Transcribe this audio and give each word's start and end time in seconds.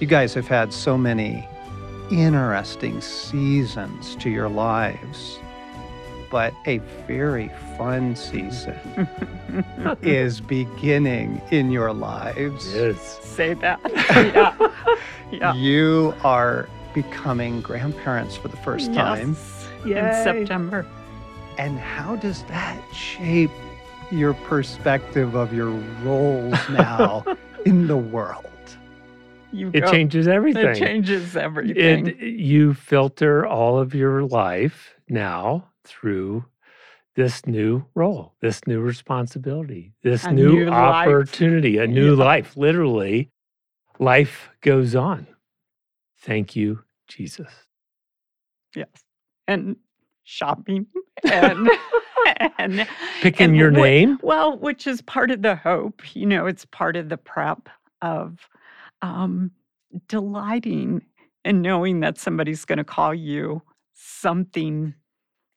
You 0.00 0.06
guys 0.06 0.32
have 0.34 0.46
had 0.46 0.72
so 0.72 0.96
many 0.96 1.48
interesting 2.10 3.00
seasons 3.00 4.14
to 4.16 4.30
your 4.30 4.48
lives, 4.48 5.40
but 6.30 6.54
a 6.66 6.78
very 7.08 7.50
fun 7.76 8.14
season 8.14 8.78
is 10.02 10.40
beginning 10.40 11.42
in 11.50 11.72
your 11.72 11.92
lives. 11.92 12.72
Yes. 12.72 13.18
Say 13.22 13.54
that. 13.54 13.80
yeah. 14.32 14.70
Yeah. 15.32 15.54
You 15.54 16.14
are 16.22 16.68
becoming 16.94 17.60
grandparents 17.60 18.36
for 18.36 18.46
the 18.46 18.56
first 18.58 18.94
time. 18.94 19.36
Yes. 19.84 20.24
In 20.26 20.38
September. 20.38 20.86
And 21.58 21.76
how 21.78 22.14
does 22.14 22.44
that 22.44 22.80
shape 22.94 23.50
your 24.12 24.34
perspective 24.34 25.34
of 25.34 25.52
your 25.52 25.70
roles 26.04 26.56
now 26.70 27.24
in 27.66 27.88
the 27.88 27.96
world? 27.96 28.44
You 29.52 29.70
It 29.72 29.80
go. 29.84 29.90
changes 29.90 30.28
everything. 30.28 30.66
It 30.66 30.76
changes 30.76 31.36
everything. 31.36 32.06
It, 32.08 32.18
you 32.20 32.74
filter 32.74 33.46
all 33.46 33.78
of 33.78 33.94
your 33.94 34.22
life 34.24 34.94
now 35.08 35.68
through 35.84 36.44
this 37.16 37.46
new 37.46 37.84
role, 37.94 38.34
this 38.40 38.60
new 38.66 38.80
responsibility, 38.80 39.94
this 40.02 40.24
A 40.24 40.32
new, 40.32 40.64
new 40.64 40.68
opportunity, 40.68 41.78
a 41.78 41.86
new 41.86 42.14
Yeah. 42.16 42.24
life. 42.24 42.56
Literally, 42.56 43.30
life 43.98 44.50
goes 44.60 44.94
on. 44.94 45.26
Thank 46.20 46.54
you, 46.54 46.84
Jesus. 47.08 47.50
yes. 48.76 48.88
And 49.46 49.76
shopping 50.24 50.86
and 51.32 51.70
and 52.58 52.86
Picking 53.22 53.46
and 53.46 53.56
your 53.56 53.70
what- 53.72 53.80
name. 53.80 54.18
Well, 54.22 54.58
which 54.58 54.86
is 54.86 55.00
part 55.02 55.30
of 55.30 55.40
the 55.40 55.56
hope. 55.56 56.14
You 56.14 56.26
know, 56.26 56.46
it's 56.46 56.66
part 56.66 56.96
of 56.96 57.08
the 57.08 57.16
prep 57.16 57.68
of 58.02 58.38
um, 59.02 59.50
delighting 60.08 61.02
in 61.44 61.62
knowing 61.62 62.00
that 62.00 62.18
somebody's 62.18 62.64
going 62.64 62.78
to 62.78 62.84
call 62.84 63.14
you 63.14 63.62
something 63.94 64.94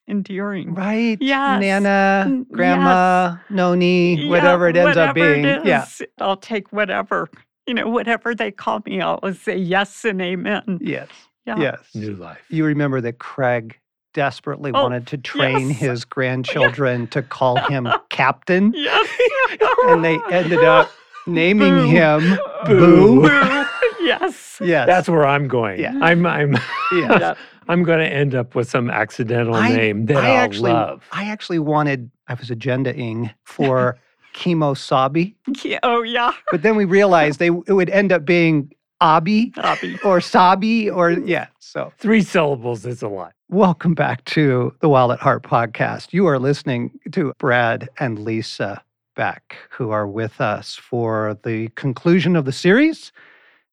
enduring. 0.07 0.73
Right? 0.73 1.17
Yes. 1.21 1.61
Nana, 1.61 2.23
N- 2.27 2.45
grandma, 2.51 3.35
noni, 3.49 4.15
Yeah, 4.23 4.29
whatever 4.29 4.67
it 4.67 4.77
ends 4.77 4.97
up 4.97 5.15
whatever 5.15 5.33
it 5.33 5.41
being. 5.43 5.65
Yeah. 5.65 5.85
I'll 6.19 6.37
take 6.37 6.71
whatever. 6.71 7.29
You 7.67 7.73
know, 7.75 7.87
whatever 7.89 8.33
they 8.35 8.51
call 8.51 8.81
me, 8.85 9.01
I'll 9.01 9.19
say 9.33 9.57
yes 9.57 10.03
and 10.03 10.21
amen. 10.21 10.79
Yes. 10.81 11.07
Yeah. 11.45 11.59
Yes. 11.59 11.79
New 11.93 12.15
life. 12.15 12.41
You 12.49 12.65
remember 12.65 13.01
that 13.01 13.19
Craig 13.19 13.79
desperately 14.13 14.71
Oh, 14.73 14.83
wanted 14.83 15.07
to 15.07 15.17
train 15.17 15.69
yes. 15.69 15.79
his 15.79 16.05
grandchildren 16.15 17.07
to 17.07 17.21
call 17.37 17.57
him 17.57 17.87
captain, 18.09 18.73
Yes. 18.75 19.09
and 19.87 20.03
they 20.03 20.19
ended 20.31 20.63
up 20.63 20.91
naming 21.27 21.73
Boo. 21.73 21.85
him 21.87 22.37
Boo. 22.65 23.21
Boo. 23.21 23.27
yes. 24.01 24.59
Yes. 24.61 24.87
That's 24.87 25.09
where 25.09 25.25
I'm 25.25 25.47
going. 25.47 25.79
Yeah. 25.79 25.97
I'm 26.01 26.25
I'm 26.25 26.53
yeah. 26.93 27.19
Yeah. 27.19 27.33
I'm 27.67 27.83
going 27.83 27.99
to 27.99 28.11
end 28.11 28.35
up 28.35 28.55
with 28.55 28.69
some 28.69 28.89
accidental 28.89 29.55
I- 29.55 29.69
name 29.69 30.05
that 30.07 30.17
I 30.17 30.29
will 30.31 30.37
actually, 30.37 30.71
love. 30.73 31.03
I 31.11 31.25
actually 31.25 31.59
wanted. 31.59 32.09
I 32.27 32.33
was 32.33 32.49
agendaing 32.49 33.33
for 33.45 33.97
Kimosabi, 34.33 35.35
Yeah, 35.63 35.79
Oh, 35.83 36.01
yeah. 36.01 36.31
but 36.51 36.61
then 36.63 36.75
we 36.75 36.85
realized 36.85 37.39
they 37.39 37.47
it 37.47 37.73
would 37.73 37.89
end 37.89 38.11
up 38.11 38.25
being 38.25 38.71
Abi 39.01 39.47
Bobby. 39.49 39.97
or 40.03 40.21
Sabi 40.21 40.89
or 40.89 41.11
yeah. 41.11 41.47
So 41.59 41.91
Three 41.97 42.21
syllables 42.21 42.85
is 42.85 43.01
a 43.01 43.07
lot. 43.07 43.33
welcome 43.49 43.93
back 43.93 44.23
to 44.25 44.73
the 44.81 44.87
Wild 44.89 45.11
at 45.11 45.19
Heart 45.19 45.43
podcast. 45.43 46.13
You 46.13 46.25
are 46.27 46.39
listening 46.39 46.99
to 47.11 47.33
Brad 47.37 47.89
and 47.99 48.19
Lisa 48.19 48.81
Beck, 49.21 49.55
who 49.69 49.91
are 49.91 50.07
with 50.07 50.41
us 50.41 50.73
for 50.73 51.37
the 51.43 51.67
conclusion 51.75 52.35
of 52.35 52.45
the 52.45 52.51
series 52.51 53.11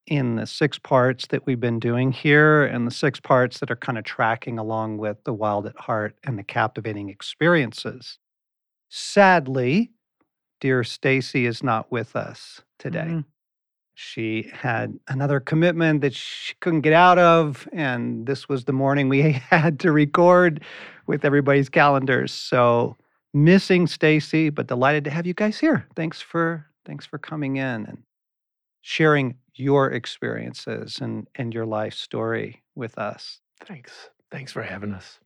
in 0.07 0.37
the 0.37 0.47
six 0.47 0.79
parts 0.79 1.27
that 1.29 1.47
we've 1.47 1.59
been 1.59 1.81
doing 1.81 2.13
here 2.13 2.65
and 2.67 2.87
the 2.87 2.91
six 2.91 3.19
parts 3.19 3.59
that 3.61 3.71
are 3.71 3.77
kind 3.77 3.97
of 3.97 4.05
tracking 4.05 4.59
along 4.59 4.99
with 4.99 5.25
the 5.25 5.33
Wild 5.33 5.65
at 5.65 5.75
Heart 5.79 6.17
and 6.23 6.39
the 6.39 6.43
captivating 6.43 7.09
experiences. 7.09 8.19
Sadly, 8.91 9.91
dear 10.61 10.83
Stasi 10.83 11.47
is 11.49 11.63
not 11.63 11.91
with 11.91 12.15
us 12.15 12.61
today 12.79 13.07
Mhm. 13.09 13.25
she 13.95 14.51
had 14.53 14.99
another 15.09 15.41
commitment 15.41 16.03
that 16.03 16.13
she 16.13 16.55
couldn't 16.61 16.83
get 16.83 16.93
out 16.93 17.19
of 17.19 17.67
and 17.73 18.27
this 18.27 18.51
was 18.51 18.67
the 18.67 18.73
morning 18.75 19.09
we 19.09 19.33
had 19.33 19.81
to 19.81 19.93
record 19.93 20.63
with 21.07 21.25
everybody's 21.25 21.71
calendars 21.71 22.33
so 22.35 22.99
missing 23.35 23.87
stasi 23.87 24.55
but 24.55 24.67
delighted 24.67 25.05
to 25.05 25.11
have 25.11 25.27
you 25.27 25.35
guys 25.35 25.59
here 25.59 25.87
thanks 25.95 26.21
for 26.21 26.67
thanks 26.87 27.05
for 27.05 27.19
coming 27.19 27.57
in 27.57 27.85
and 27.87 28.03
sharing 28.81 29.37
your 29.55 29.91
experiences 29.91 30.99
and 31.01 31.29
and 31.35 31.53
your 31.53 31.67
life 31.67 31.95
story 31.95 32.63
with 32.75 32.97
us 32.99 33.41
Thanks. 33.67 34.11
Thanks 34.31 34.53
for 34.53 34.63
having 34.63 34.93
us. 34.93 35.19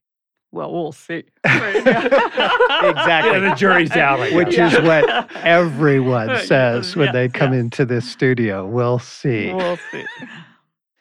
Well, 0.52 0.72
we'll 0.72 0.92
see. 0.92 1.24
Exactly. 2.84 3.40
Yeah, 3.40 3.50
the 3.50 3.54
jury's 3.54 3.92
out, 3.92 4.19
I 4.19 4.34
which 4.34 4.56
guess. 4.56 4.74
is 4.74 4.80
what 4.80 5.30
everyone 5.36 6.36
says 6.46 6.96
when 6.96 7.12
they 7.12 7.28
come 7.28 7.52
yes. 7.52 7.60
into 7.60 7.84
this 7.84 8.10
studio 8.10 8.66
we'll 8.66 8.98
see 8.98 9.54
We'll 9.54 9.78
see. 9.92 10.04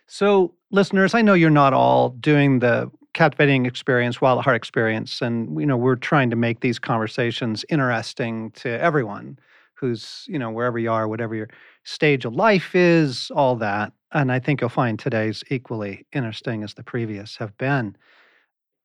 So, 0.05 0.53
listeners, 0.69 1.15
I 1.15 1.23
know 1.23 1.33
you're 1.33 1.49
not 1.49 1.73
all 1.73 2.09
doing 2.09 2.59
the 2.59 2.91
captivating 3.13 3.65
experience, 3.65 4.21
wild 4.21 4.39
at 4.39 4.43
heart 4.45 4.55
experience, 4.55 5.21
and 5.21 5.59
you 5.59 5.65
know 5.65 5.77
we're 5.77 5.95
trying 5.95 6.29
to 6.29 6.35
make 6.35 6.59
these 6.61 6.79
conversations 6.79 7.65
interesting 7.69 8.51
to 8.51 8.69
everyone 8.81 9.37
who's 9.73 10.25
you 10.27 10.37
know 10.39 10.51
wherever 10.51 10.77
you 10.79 10.91
are, 10.91 11.07
whatever 11.07 11.35
your 11.35 11.49
stage 11.83 12.25
of 12.25 12.33
life 12.35 12.75
is, 12.75 13.31
all 13.35 13.55
that. 13.55 13.93
And 14.11 14.31
I 14.31 14.39
think 14.39 14.61
you'll 14.61 14.69
find 14.69 14.99
today's 14.99 15.43
equally 15.49 16.05
interesting 16.13 16.63
as 16.63 16.73
the 16.73 16.83
previous 16.83 17.37
have 17.37 17.57
been. 17.57 17.95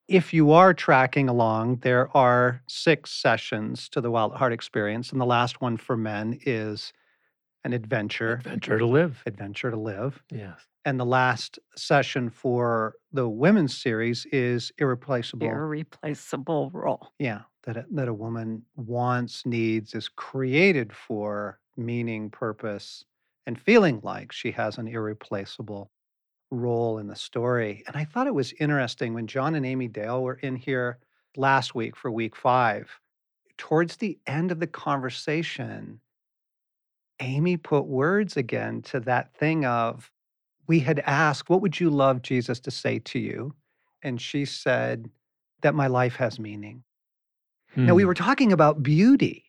If 0.08 0.32
you 0.32 0.52
are 0.52 0.72
tracking 0.72 1.28
along, 1.28 1.78
there 1.82 2.16
are 2.16 2.62
six 2.68 3.10
sessions 3.10 3.88
to 3.88 4.00
the 4.00 4.10
Wild 4.10 4.32
at 4.32 4.38
Heart 4.38 4.52
experience, 4.52 5.10
and 5.10 5.20
the 5.20 5.26
last 5.26 5.60
one 5.60 5.76
for 5.76 5.96
men 5.96 6.38
is 6.46 6.92
an 7.64 7.72
adventure, 7.72 8.34
Adventure 8.34 8.78
to 8.78 8.86
live. 8.86 9.22
adventure 9.26 9.72
to 9.72 9.76
live. 9.76 10.22
Yes. 10.30 10.60
And 10.86 11.00
the 11.00 11.04
last 11.04 11.58
session 11.76 12.30
for 12.30 12.94
the 13.12 13.28
women's 13.28 13.76
series 13.76 14.24
is 14.26 14.70
irreplaceable. 14.78 15.48
Irreplaceable 15.48 16.70
role. 16.72 17.12
yeah, 17.18 17.40
that 17.64 17.76
a, 17.76 17.84
that 17.90 18.06
a 18.06 18.14
woman 18.14 18.62
wants, 18.76 19.44
needs, 19.44 19.94
is 19.94 20.08
created 20.08 20.92
for 20.92 21.58
meaning, 21.76 22.30
purpose, 22.30 23.04
and 23.46 23.60
feeling 23.60 24.00
like 24.04 24.30
she 24.30 24.52
has 24.52 24.78
an 24.78 24.86
irreplaceable 24.86 25.90
role 26.52 26.98
in 26.98 27.08
the 27.08 27.16
story. 27.16 27.82
And 27.88 27.96
I 27.96 28.04
thought 28.04 28.28
it 28.28 28.34
was 28.34 28.54
interesting 28.60 29.12
when 29.12 29.26
John 29.26 29.56
and 29.56 29.66
Amy 29.66 29.88
Dale 29.88 30.22
were 30.22 30.34
in 30.34 30.54
here 30.54 30.98
last 31.36 31.74
week 31.74 31.96
for 31.96 32.12
week 32.12 32.36
five. 32.36 32.88
Towards 33.58 33.96
the 33.96 34.20
end 34.28 34.52
of 34.52 34.60
the 34.60 34.68
conversation, 34.68 35.98
Amy 37.18 37.56
put 37.56 37.86
words 37.86 38.36
again 38.36 38.82
to 38.82 39.00
that 39.00 39.34
thing 39.34 39.64
of, 39.64 40.12
we 40.66 40.80
had 40.80 41.00
asked, 41.00 41.48
What 41.48 41.62
would 41.62 41.78
you 41.80 41.90
love 41.90 42.22
Jesus 42.22 42.60
to 42.60 42.70
say 42.70 42.98
to 43.00 43.18
you? 43.18 43.54
And 44.02 44.20
she 44.20 44.44
said, 44.44 45.10
That 45.62 45.74
my 45.74 45.86
life 45.86 46.16
has 46.16 46.38
meaning. 46.38 46.82
Now, 47.76 47.94
we 47.94 48.02
Hmm. 48.02 48.06
were 48.08 48.14
talking 48.14 48.52
about 48.52 48.82
beauty 48.82 49.44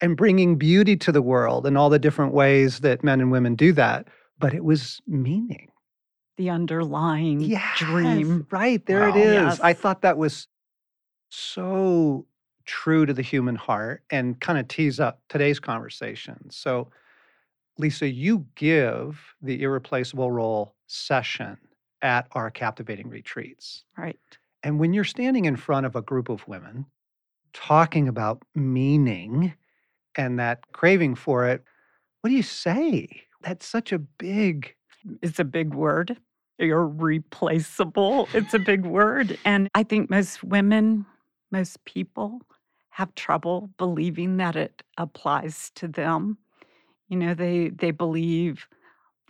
and 0.00 0.16
bringing 0.16 0.56
beauty 0.56 0.96
to 0.96 1.12
the 1.12 1.22
world 1.22 1.66
and 1.66 1.76
all 1.78 1.90
the 1.90 1.98
different 1.98 2.32
ways 2.34 2.80
that 2.80 3.02
men 3.04 3.20
and 3.20 3.30
women 3.30 3.54
do 3.54 3.72
that, 3.72 4.08
but 4.38 4.54
it 4.54 4.64
was 4.64 5.00
meaning. 5.06 5.68
The 6.36 6.50
underlying 6.50 7.40
Yes, 7.40 7.78
dream. 7.78 8.46
Right, 8.50 8.84
there 8.86 9.08
it 9.08 9.16
Wow. 9.16 9.52
is. 9.52 9.60
I 9.60 9.72
thought 9.74 10.02
that 10.02 10.16
was 10.18 10.48
so 11.28 12.26
true 12.64 13.06
to 13.06 13.12
the 13.12 13.22
human 13.22 13.56
heart 13.56 14.02
and 14.10 14.40
kind 14.40 14.58
of 14.58 14.68
tease 14.68 15.00
up 15.00 15.20
today's 15.28 15.60
conversation. 15.60 16.50
So, 16.50 16.88
Lisa, 17.78 18.08
you 18.08 18.46
give 18.54 19.34
the 19.40 19.62
irreplaceable 19.62 20.30
role 20.30 20.74
session 20.86 21.56
at 22.02 22.28
our 22.32 22.50
captivating 22.50 23.08
retreats. 23.08 23.84
Right. 23.96 24.18
And 24.62 24.78
when 24.78 24.92
you're 24.92 25.04
standing 25.04 25.44
in 25.46 25.56
front 25.56 25.86
of 25.86 25.96
a 25.96 26.02
group 26.02 26.28
of 26.28 26.46
women 26.46 26.86
talking 27.52 28.08
about 28.08 28.42
meaning 28.54 29.54
and 30.16 30.38
that 30.38 30.70
craving 30.72 31.14
for 31.14 31.48
it, 31.48 31.64
what 32.20 32.30
do 32.30 32.36
you 32.36 32.42
say? 32.42 33.08
That's 33.40 33.66
such 33.66 33.92
a 33.92 33.98
big, 33.98 34.74
It's 35.22 35.38
a 35.38 35.44
big 35.44 35.74
word. 35.74 36.16
Irreplaceable. 36.58 38.28
It's 38.34 38.54
a 38.54 38.58
big 38.58 38.84
word. 38.84 39.38
And 39.44 39.68
I 39.74 39.82
think 39.82 40.10
most 40.10 40.44
women, 40.44 41.06
most 41.50 41.84
people 41.84 42.40
have 42.90 43.14
trouble 43.14 43.70
believing 43.78 44.36
that 44.36 44.54
it 44.54 44.82
applies 44.98 45.72
to 45.76 45.88
them. 45.88 46.38
You 47.12 47.18
know, 47.18 47.34
they 47.34 47.68
they 47.68 47.90
believe 47.90 48.66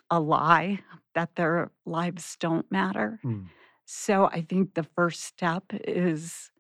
a 0.09 0.21
lie 0.21 0.79
that 1.17 1.35
their 1.35 1.73
lives 1.85 2.37
don't 2.39 2.71
matter. 2.71 3.19
Mm. 3.25 3.47
So 3.85 4.27
I 4.27 4.43
think 4.43 4.75
the 4.75 4.85
first 4.85 5.25
step 5.25 5.65
is 5.73 6.53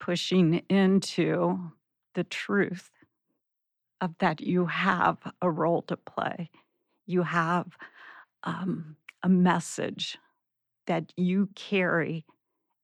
pushing 0.00 0.54
into 0.68 1.70
the 2.16 2.24
truth 2.24 2.90
of 4.00 4.16
that 4.18 4.40
you 4.40 4.66
have 4.66 5.18
a 5.40 5.48
role 5.48 5.82
to 5.82 5.96
play. 5.96 6.50
You 7.06 7.22
have 7.22 7.78
um, 8.42 8.96
a 9.22 9.28
message 9.28 10.18
that 10.88 11.12
you 11.16 11.48
carry 11.54 12.26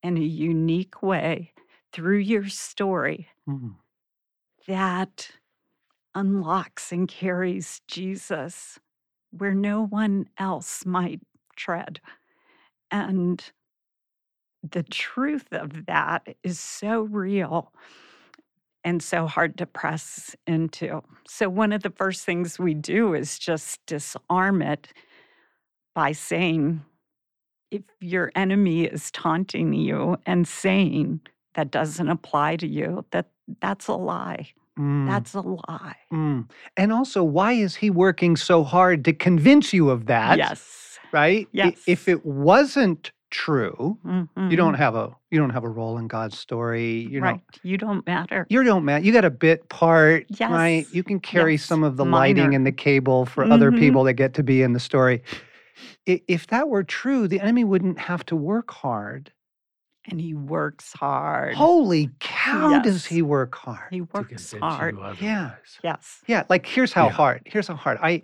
in 0.05 0.17
a 0.19 0.21
unique 0.21 1.03
way 1.03 1.53
through 1.93 2.19
your 2.19 2.47
story 2.47 3.27
Mm. 3.49 3.75
that 4.69 5.31
unlocks 6.19 6.91
and 6.93 7.09
carries 7.09 7.81
Jesus 7.87 8.79
where 9.31 9.55
no 9.55 9.87
one 9.87 10.29
else 10.39 10.85
might 10.85 11.21
tread. 11.57 12.01
And 12.91 13.43
the 14.69 14.83
truth 14.83 15.53
of 15.53 15.87
that 15.87 16.27
is 16.43 16.59
so 16.59 17.03
real 17.03 17.73
and 18.85 19.03
so 19.03 19.27
hard 19.27 19.59
to 19.59 19.67
press 19.67 20.35
into. 20.47 21.03
So, 21.29 21.49
one 21.49 21.73
of 21.73 21.83
the 21.83 21.91
first 21.91 22.25
things 22.25 22.59
we 22.59 22.75
do 22.75 23.15
is 23.15 23.39
just 23.39 23.85
disarm 23.87 24.63
it 24.63 24.93
by 25.95 26.13
saying, 26.13 26.83
if 27.71 27.83
your 28.01 28.33
enemy 28.35 28.85
is 28.85 29.11
taunting 29.11 29.75
you 29.75 30.17
and 30.25 30.49
saying 30.49 31.21
that 31.55 31.71
doesn't 31.71 32.09
apply 32.09 32.57
to 32.57 32.67
you, 32.67 33.05
that 33.11 33.27
that's 33.61 33.89
a 33.89 33.95
lie. 33.95 34.53
Mm. 34.79 35.07
That's 35.09 35.35
a 35.35 35.41
lie. 35.41 35.97
Mm. 36.13 36.49
And 36.77 36.93
also, 36.93 37.25
why 37.25 37.53
is 37.53 37.75
he 37.77 37.91
working 37.91 38.37
so 38.37 38.63
hard 38.65 39.05
to 39.07 39.13
convince 39.13 39.73
you 39.73 39.91
of 39.91 40.07
that? 40.07 40.39
yes. 40.39 40.99
Right? 41.13 41.49
Yes. 41.53 41.79
If 41.87 42.07
it 42.07 42.25
wasn't 42.27 43.13
true, 43.31 43.99
you 44.05 44.57
don't 44.57 44.75
Mhm. 44.75 44.77
have 44.79 44.95
a 44.95 45.15
you 45.31 45.39
don't 45.39 45.51
have 45.51 45.65
a 45.65 45.69
role 45.69 45.99
in 45.99 46.07
God's 46.09 46.39
story. 46.39 47.07
You 47.11 47.21
right. 47.21 47.33
don't 47.33 47.61
You 47.63 47.77
don't 47.77 48.07
matter. 48.07 48.47
you 48.49 48.63
don't 48.63 48.85
matter. 48.85 49.05
You 49.05 49.13
got 49.13 49.25
a 49.27 49.31
bit 49.31 49.69
part, 49.69 50.25
Yes. 50.29 50.51
right? 50.51 50.87
You 50.93 51.03
can 51.03 51.19
carry 51.21 51.53
Yes. 51.55 51.65
some 51.65 51.83
of 51.85 51.97
the 51.99 52.05
lighting 52.07 52.55
and 52.55 52.67
the 52.67 52.73
cable 52.73 53.27
for 53.27 53.45
other 53.45 53.71
Mhm. 53.71 53.79
people 53.79 54.05
that 54.05 54.15
get 54.15 54.33
to 54.35 54.43
be 54.43 54.63
in 54.63 54.73
the 54.73 54.81
story. 54.81 55.23
If 56.07 56.47
that 56.49 56.69
were 56.71 56.83
true, 56.83 57.29
the 57.29 57.41
enemy 57.41 57.65
wouldn't 57.65 57.99
have 57.99 58.25
to 58.27 58.37
work 58.37 58.71
hard. 58.71 59.33
And 60.11 60.21
he 60.21 60.35
works 60.35 60.93
hard. 60.93 61.55
Holy 61.55 62.11
cow, 62.21 62.79
does 62.81 63.05
he 63.07 63.23
work 63.23 63.55
hard? 63.55 63.89
he 63.91 64.01
works 64.01 64.53
hard. 64.61 64.95
you 64.95 65.01
otherwise. 65.03 65.19
Yeah. 65.21 65.53
Yes. 65.85 66.21
Yeah, 66.27 66.45
like 66.49 66.67
here's 66.67 66.93
how 66.93 67.07
Yeah. 67.07 67.13
hard. 67.13 67.43
Here's 67.47 67.69
how 67.69 67.75
hard. 67.77 67.99
I 68.03 68.23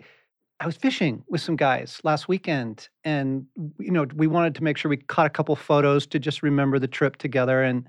I 0.61 0.67
was 0.67 0.77
fishing 0.77 1.25
with 1.29 1.41
some 1.41 1.57
guys 1.57 2.01
last 2.05 2.29
weekend 2.29 2.89
and 3.05 3.47
you 3.79 3.91
know, 3.91 4.07
we 4.15 4.27
wanted 4.27 4.55
to 4.57 4.63
make 4.65 4.77
sure 4.77 4.89
we 4.89 4.97
caught 4.97 5.27
a 5.27 5.31
couple 5.31 5.55
photos 5.57 6.07
to 6.09 6.19
just 6.19 6.43
remember 6.43 6.79
the 6.79 6.89
trip 6.89 7.17
together 7.17 7.63
and 7.63 7.87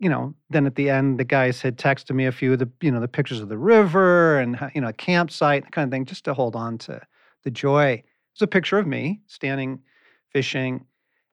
you 0.00 0.08
know, 0.08 0.32
then 0.48 0.64
at 0.66 0.74
the 0.76 0.88
end 0.88 1.18
the 1.18 1.24
guys 1.24 1.60
had 1.60 1.76
texted 1.76 2.14
me 2.14 2.24
a 2.26 2.32
few 2.32 2.52
of 2.54 2.58
the, 2.60 2.70
you 2.80 2.90
know, 2.90 3.00
the 3.00 3.08
pictures 3.08 3.40
of 3.40 3.48
the 3.48 3.58
river 3.58 4.38
and 4.38 4.58
you 4.74 4.80
know, 4.80 4.88
a 4.88 4.92
campsite 4.92 5.70
kind 5.72 5.86
of 5.88 5.90
thing 5.92 6.04
just 6.04 6.24
to 6.24 6.34
hold 6.34 6.56
on 6.56 6.78
to 6.78 7.00
the 7.44 7.50
joy. 7.50 8.02
It's 8.32 8.42
a 8.42 8.46
picture 8.46 8.78
of 8.78 8.86
me 8.86 9.20
standing 9.26 9.80
fishing 10.30 10.86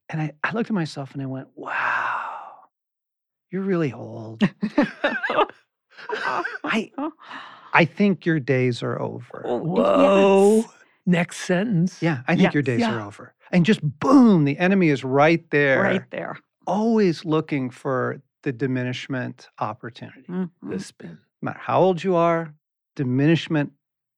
and 0.10 0.22
I, 0.22 0.32
I 0.44 0.52
looked 0.54 0.70
at 0.70 0.74
myself 0.74 1.14
and 1.14 1.22
I 1.22 1.26
went, 1.26 1.48
"Wow. 1.56 2.36
You're 3.52 3.64
really 3.64 3.94
old. 3.94 4.44
I 6.64 6.92
I 7.74 7.86
think 7.86 8.26
your 8.26 8.40
days 8.40 8.82
are 8.84 9.00
over." 9.02 9.44
Oh, 9.46 9.58
Whoa. 9.60 10.56
yes. 10.58 10.68
Next 11.06 11.38
sentence. 11.38 12.02
Yeah, 12.02 12.22
I 12.28 12.36
think 12.36 12.54
your 12.54 12.62
Yes. 12.64 12.78
days 12.78 12.88
are 12.88 13.02
over. 13.02 13.34
And 13.52 13.66
just 13.66 13.82
boom, 14.00 14.46
the 14.46 14.58
enemy 14.60 14.90
is 14.90 15.04
right 15.04 15.44
there, 15.50 15.82
Right 15.82 16.12
there. 16.12 16.38
always 16.68 17.26
looking 17.26 17.72
for 17.72 18.22
the 18.44 18.52
diminishment 18.52 19.50
opportunity. 19.60 20.24
No 20.28 20.50
Mhm. 20.64 20.70
The 20.72 20.80
spin. 20.80 21.18
No 21.42 21.46
matter 21.48 21.60
how 21.60 21.82
old 21.82 22.04
you 22.04 22.16
are, 22.16 22.54
diminishment 22.96 23.72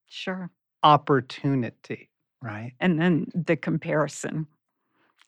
Sure. 0.08 0.50
opportunity, 0.84 2.10
right? 2.42 2.74
And 2.82 3.00
then 3.00 3.28
the 3.34 3.56
comparison. 3.56 4.48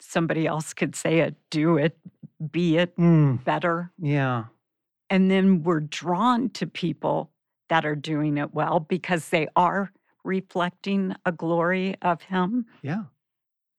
Somebody 0.09 0.45
else 0.45 0.73
could 0.73 0.95
say 0.95 1.19
it, 1.19 1.35
do 1.49 1.77
it, 1.77 1.97
be 2.51 2.77
it 2.77 2.95
Mm, 2.97 3.43
better. 3.43 3.91
yeah. 3.99 4.45
And 5.09 5.29
then 5.29 5.63
we're 5.63 5.79
drawn 5.81 6.49
to 6.51 6.65
people 6.67 7.31
that 7.69 7.85
are 7.85 7.95
doing 7.95 8.37
it 8.37 8.53
well 8.53 8.79
because 8.79 9.29
they 9.29 9.47
are 9.55 9.91
reflecting 10.23 11.15
a 11.25 11.31
glory 11.31 11.95
of 12.01 12.21
Him. 12.23 12.65
Yeah. 12.81 13.03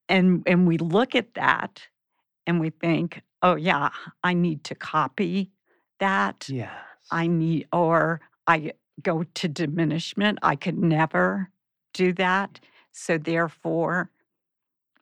And, 0.09 0.43
and 0.47 0.67
we 0.67 0.79
look 0.79 1.15
at 1.15 1.35
that 1.35 1.83
and 2.47 2.61
we 2.61 2.71
think, 2.71 3.23
oh, 3.43 3.57
yeah, 3.57 3.91
I 4.23 4.35
need 4.35 4.65
to 4.65 4.75
copy 4.75 5.51
that. 5.99 6.49
Yeah. 6.49 6.71
I 7.11 7.27
need, 7.27 7.67
or 7.73 8.21
I 8.47 8.73
go 9.03 9.25
to 9.25 9.49
diminishment. 9.49 10.39
I 10.43 10.57
could 10.57 10.79
never 10.79 11.51
do 11.93 12.13
that. 12.15 12.61
So 12.93 13.19
therefore, 13.19 14.11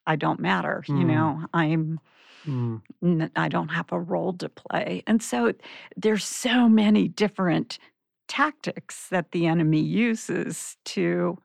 I 0.06 0.16
don't 0.16 0.40
matter. 0.40 0.82
You 0.88 0.94
Mm. 0.94 1.06
know, 1.06 1.46
I'm, 1.52 2.00
Mm, 2.46 2.82
n- 3.02 3.30
I 3.36 3.48
don't 3.48 3.68
have 3.68 3.92
a 3.92 4.00
role 4.00 4.32
to 4.34 4.48
play. 4.48 5.02
And 5.06 5.22
so 5.22 5.52
there's 5.96 6.24
so 6.24 6.68
many 6.68 7.06
different 7.08 7.78
tactics 8.26 9.08
that 9.10 9.30
the 9.32 9.46
enemy 9.46 9.80
uses 9.80 10.76
to 10.86 11.38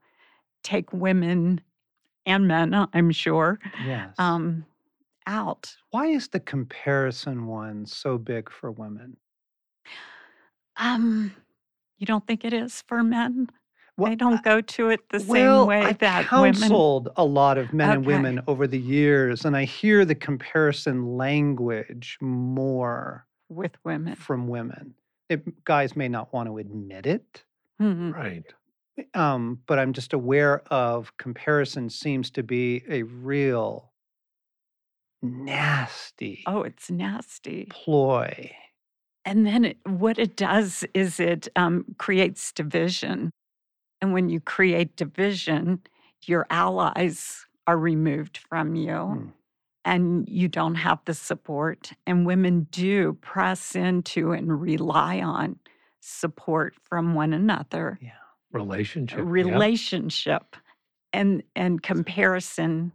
take 0.64 0.92
women 0.92 1.62
and 2.26 2.48
men, 2.48 2.74
I'm 2.94 3.12
sure, 3.12 3.60
yes. 3.86 4.16
um, 4.18 4.66
out. 5.28 5.76
Why 5.92 6.08
is 6.08 6.28
the 6.30 6.40
comparison 6.40 7.46
one 7.48 7.86
so 7.86 8.18
big 8.18 8.50
for 8.52 8.72
women? 8.72 9.18
Um, 10.78 11.34
you 11.98 12.06
don't 12.06 12.26
think 12.28 12.44
it 12.46 12.54
is 12.54 12.82
for 12.88 13.04
men? 13.04 13.50
Well, 13.98 14.12
they 14.12 14.16
don't 14.16 14.44
go 14.44 14.62
to 14.62 14.90
it 14.90 15.00
the 15.10 15.24
well, 15.28 15.62
same 15.62 15.68
way 15.68 15.82
I've 15.82 15.98
that 16.00 16.32
women. 16.32 16.54
counseled 16.54 17.10
a 17.18 17.26
lot 17.26 17.58
of 17.58 17.74
men 17.74 17.90
and 17.90 18.06
women 18.06 18.42
over 18.48 18.68
the 18.68 18.80
years, 18.80 19.44
and 19.44 19.58
I 19.58 19.64
hear 19.66 20.06
the 20.06 20.14
comparison 20.16 21.18
language 21.18 22.18
more 22.22 23.26
with 23.50 23.72
women. 23.84 24.16
from 24.16 24.48
women. 24.48 24.94
It, 25.30 25.64
guys 25.66 25.96
may 25.96 26.08
not 26.08 26.32
want 26.32 26.48
to 26.48 26.58
admit 26.60 27.06
it, 27.08 27.44
Mhm. 27.82 28.14
Right. 28.14 28.44
um, 29.16 29.62
but 29.66 29.80
I'm 29.80 29.94
just 29.94 30.14
aware 30.14 30.62
of 30.72 31.16
comparison 31.18 31.90
seems 31.90 32.30
to 32.32 32.44
be 32.44 32.84
a 32.88 33.02
real 33.04 33.92
nasty 35.24 36.44
Oh, 36.46 36.62
it's 36.64 36.92
nasty. 36.92 37.66
ploy. 37.72 38.52
And 39.26 39.46
then 39.46 39.66
it, 39.66 39.78
what 39.86 40.20
it 40.20 40.38
does 40.38 40.86
is 40.94 41.20
it 41.20 41.48
um, 41.56 41.84
creates 41.98 42.52
division. 42.54 43.32
And 44.02 44.14
when 44.14 44.30
you 44.30 44.40
create 44.40 44.96
division, 44.96 45.82
your 46.24 46.46
allies 46.50 47.46
are 47.66 47.78
removed 47.78 48.38
from 48.38 48.76
you 48.76 48.92
Mm. 48.92 49.34
and 49.86 50.28
you 50.30 50.48
don't 50.48 50.76
have 50.76 51.00
the 51.06 51.14
support. 51.14 51.94
And 52.06 52.26
women 52.26 52.68
do 52.72 53.14
press 53.14 53.76
into 53.76 54.32
and 54.32 54.62
rely 54.62 55.22
on 55.22 55.60
support 56.00 56.76
from 56.84 57.14
one 57.16 57.34
another, 57.34 57.98
Yeah. 58.02 58.12
Relationship. 58.52 59.20
relationship. 59.26 60.56
And, 61.14 61.42
and 61.56 61.82
comparison 61.82 62.92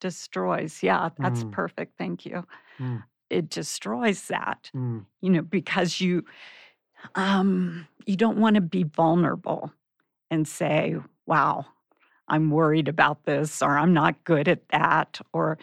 destroys. 0.00 0.82
Yeah, 0.82 1.08
that's 1.18 1.42
Mm. 1.44 1.52
perfect. 1.52 1.96
Thank 1.98 2.24
you. 2.26 2.46
Mm. 2.78 3.02
It 3.30 3.48
destroys 3.48 4.28
that 4.28 4.70
Mm. 4.74 5.06
you 5.20 5.30
know 5.30 5.42
because 5.42 6.00
you 6.00 6.24
um 7.14 7.86
you 8.06 8.16
don't 8.16 8.38
want 8.38 8.54
to 8.54 8.60
be 8.60 8.84
vulnerable 8.84 9.72
and 10.30 10.46
say 10.46 10.96
wow 11.26 11.64
i'm 12.28 12.50
worried 12.50 12.88
about 12.88 13.24
this 13.24 13.62
or 13.62 13.76
i'm 13.78 13.92
not 13.92 14.22
good 14.24 14.48
at 14.48 14.68
that 14.68 15.20
or 15.32 15.58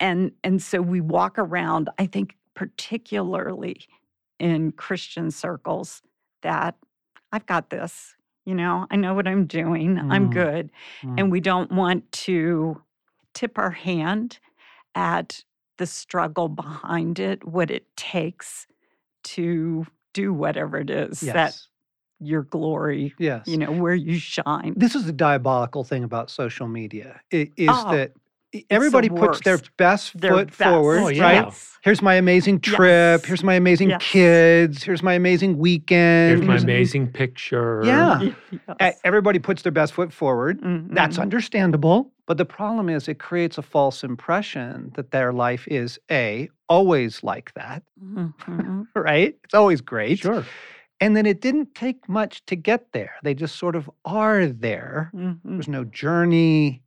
and 0.00 0.32
and 0.44 0.62
so 0.62 0.80
we 0.80 1.00
walk 1.00 1.38
around 1.38 1.88
i 1.98 2.06
think 2.06 2.36
particularly 2.54 3.80
in 4.38 4.72
christian 4.72 5.30
circles 5.30 6.02
that 6.42 6.74
i've 7.32 7.46
got 7.46 7.70
this 7.70 8.14
you 8.44 8.54
know 8.54 8.86
i 8.90 8.96
know 8.96 9.14
what 9.14 9.26
i'm 9.26 9.46
doing 9.46 9.98
i'm 10.10 10.28
Mm. 10.28 10.32
good 10.32 10.70
Mm. 11.02 11.14
and 11.18 11.32
we 11.32 11.40
don't 11.40 11.72
want 11.72 12.10
to 12.12 12.80
tip 13.34 13.58
our 13.58 13.70
hand 13.70 14.38
at 14.94 15.42
the 15.78 15.86
struggle 15.86 16.48
behind 16.48 17.18
it, 17.18 17.46
what 17.46 17.70
it 17.70 17.84
takes 17.96 18.66
to 19.24 19.86
do 20.14 20.32
whatever 20.32 20.78
it 20.78 20.88
is 20.88 21.20
that 21.20 21.34
yes. 21.34 21.68
Your 22.20 22.42
glory, 22.44 23.14
Yes. 23.18 23.46
you 23.46 23.56
know, 23.58 23.70
where 23.72 23.94
you 23.94 24.18
shine. 24.18 24.74
this 24.76 24.94
is 24.94 25.04
the 25.06 25.12
diabolical 25.12 25.84
thing 25.84 26.04
about 26.04 26.30
social 26.30 26.66
media 26.68 27.20
i- 27.32 27.50
is 27.56 27.68
Oh, 27.70 27.92
that 27.92 28.12
i- 28.16 28.20
the 28.52 28.66
everybody 28.70 29.08
puts 29.10 29.40
their 29.40 29.58
best 29.76 30.18
Their 30.18 30.30
foot 30.32 30.46
best. 30.48 30.58
forward, 30.58 30.98
Oh, 31.00 31.08
yeah. 31.08 31.22
right? 31.22 31.44
Yes. 31.44 31.78
Here's 31.82 32.00
my 32.02 32.14
amazing 32.14 32.60
trip. 32.60 33.20
Yes. 33.20 33.24
Here's 33.26 33.44
my 33.44 33.54
amazing 33.54 33.90
Yes. 33.90 34.02
kids. 34.02 34.82
Here's 34.82 35.02
my 35.02 35.12
amazing 35.14 35.58
weekend. 35.58 36.30
Here's 36.38 36.40
my 36.46 36.52
here's- 36.54 36.64
amazing 36.64 37.08
picture. 37.08 37.82
Yeah. 37.84 38.18
Y- 38.20 38.34
yes. 38.80 39.00
Everybody 39.04 39.38
puts 39.38 39.62
their 39.62 39.72
best 39.72 39.92
foot 39.92 40.12
forward. 40.12 40.58
That's 40.90 41.18
Mhm. 41.18 41.22
understandable. 41.22 42.12
But 42.26 42.38
the 42.38 42.44
problem 42.46 42.88
is, 42.88 43.06
it 43.08 43.18
creates 43.20 43.56
a 43.58 43.62
false 43.62 44.02
impression 44.02 44.90
that 44.96 45.10
their 45.12 45.32
life 45.32 45.68
is 45.68 46.00
A, 46.10 46.48
always 46.68 47.22
like 47.22 47.52
that, 47.54 47.82
Mhm. 48.02 48.32
right? 48.96 49.36
It's 49.44 49.54
always 49.54 49.80
great. 49.80 50.18
Sure. 50.20 50.44
And 51.00 51.14
then 51.16 51.26
it 51.26 51.40
didn't 51.40 51.74
take 51.74 52.08
much 52.08 52.44
to 52.46 52.56
get 52.56 52.92
there. 52.92 53.14
They 53.22 53.34
just 53.34 53.56
sort 53.56 53.76
of 53.76 53.90
are 54.04 54.46
there. 54.46 55.10
Mhm. 55.14 55.40
There's 55.44 55.68
no 55.68 55.84
journey, 55.84 56.82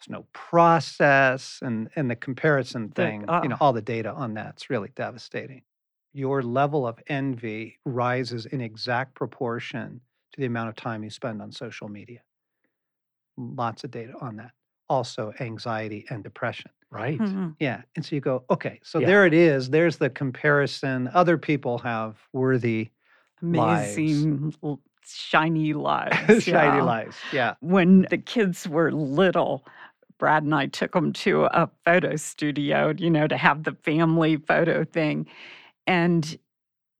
there's 0.00 0.10
no 0.10 0.26
process 0.32 1.60
and 1.62 1.90
and 1.96 2.10
the 2.10 2.16
comparison 2.16 2.90
thing, 2.90 3.22
you 3.42 3.48
know, 3.48 3.56
ah. 3.60 3.64
all 3.64 3.72
the 3.72 3.82
data 3.82 4.12
on 4.12 4.34
that's 4.34 4.70
really 4.70 4.90
devastating. 4.94 5.64
Your 6.12 6.42
level 6.42 6.86
of 6.86 6.98
envy 7.08 7.78
rises 7.84 8.46
in 8.46 8.60
exact 8.60 9.14
proportion 9.14 10.00
to 10.32 10.40
the 10.40 10.46
amount 10.46 10.70
of 10.70 10.76
time 10.76 11.04
you 11.04 11.10
spend 11.10 11.42
on 11.42 11.52
social 11.52 11.88
media. 11.88 12.22
Lots 13.36 13.84
of 13.84 13.90
data 13.90 14.14
on 14.20 14.36
that. 14.36 14.52
Also, 14.88 15.32
anxiety 15.40 16.06
and 16.10 16.22
depression. 16.22 16.70
Right. 16.90 17.18
Mhm. 17.18 17.56
Yeah. 17.58 17.82
And 17.96 18.04
so 18.04 18.14
you 18.14 18.20
go, 18.20 18.44
okay, 18.50 18.78
so 18.84 19.00
Yeah. 19.00 19.06
there 19.06 19.26
it 19.26 19.34
is. 19.34 19.70
There's 19.70 19.96
the 19.98 20.10
comparison. 20.10 21.08
Other 21.08 21.36
people 21.36 21.78
have 21.78 22.20
worthy 22.32 22.90
Amazing, 23.50 24.54
l 24.62 24.80
shiny 25.06 25.72
lives, 25.74 26.44
shiny 26.44 26.78
yeah. 26.78 26.82
lives. 26.82 27.16
Yeah. 27.32 27.54
When 27.60 28.02
the 28.10 28.18
kids 28.18 28.68
were 28.68 28.90
little, 28.92 29.66
Brad 30.18 30.42
and 30.44 30.54
I 30.54 30.66
took 30.66 30.92
them 30.92 31.12
to 31.14 31.44
a 31.44 31.70
photo 31.84 32.16
studio, 32.16 32.94
you 32.96 33.10
know, 33.10 33.26
to 33.26 33.36
have 33.36 33.64
the 33.64 33.72
family 33.82 34.36
photo 34.36 34.84
thing, 34.84 35.26
and 35.86 36.38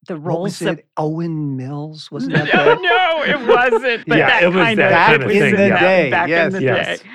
the 0.06 0.16
rolls 0.16 0.60
of 0.62 0.78
it? 0.78 0.86
Olan 0.98 1.56
Mills? 1.56 2.10
Wasn't 2.10 2.34
No, 2.34 2.44
that 2.46 2.80
no, 2.82 3.22
it 3.24 3.40
wasn't, 3.46 4.08
but 4.08 4.16
Yeah, 4.18 4.28
that 4.28 4.42
it 4.44 4.48
was 4.48 4.56
kind 4.56 4.78
that 4.78 4.88
of 4.88 4.90
back 4.90 5.06
kind 5.06 5.22
of 5.22 5.28
was 5.28 5.36
in 5.36 5.50
the 5.56 5.68
Yeah. 5.68 5.80
day? 5.80 6.10
back 6.10 6.28
Yes. 6.28 6.46
in 6.46 6.52
the 6.52 6.60
Yes. 6.62 7.00
day. 7.00 7.10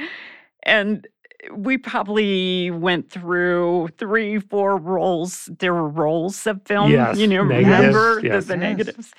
And 0.63 1.07
we 1.53 1.77
probably 1.77 2.69
went 2.71 3.09
through 3.09 3.89
3, 3.97 4.39
4 4.39 4.77
rolls. 4.77 5.49
There 5.59 5.73
were 5.73 5.87
rolls 5.87 6.45
of 6.47 6.61
film, 6.65 6.91
Yes. 6.91 7.17
you 7.17 7.27
know, 7.27 7.43
Negatives. 7.43 7.77
remember 7.77 8.21
the 8.21 8.27
Yes. 8.27 8.45
the 8.45 8.53
Yes. 8.55 8.61
negatives? 8.61 9.13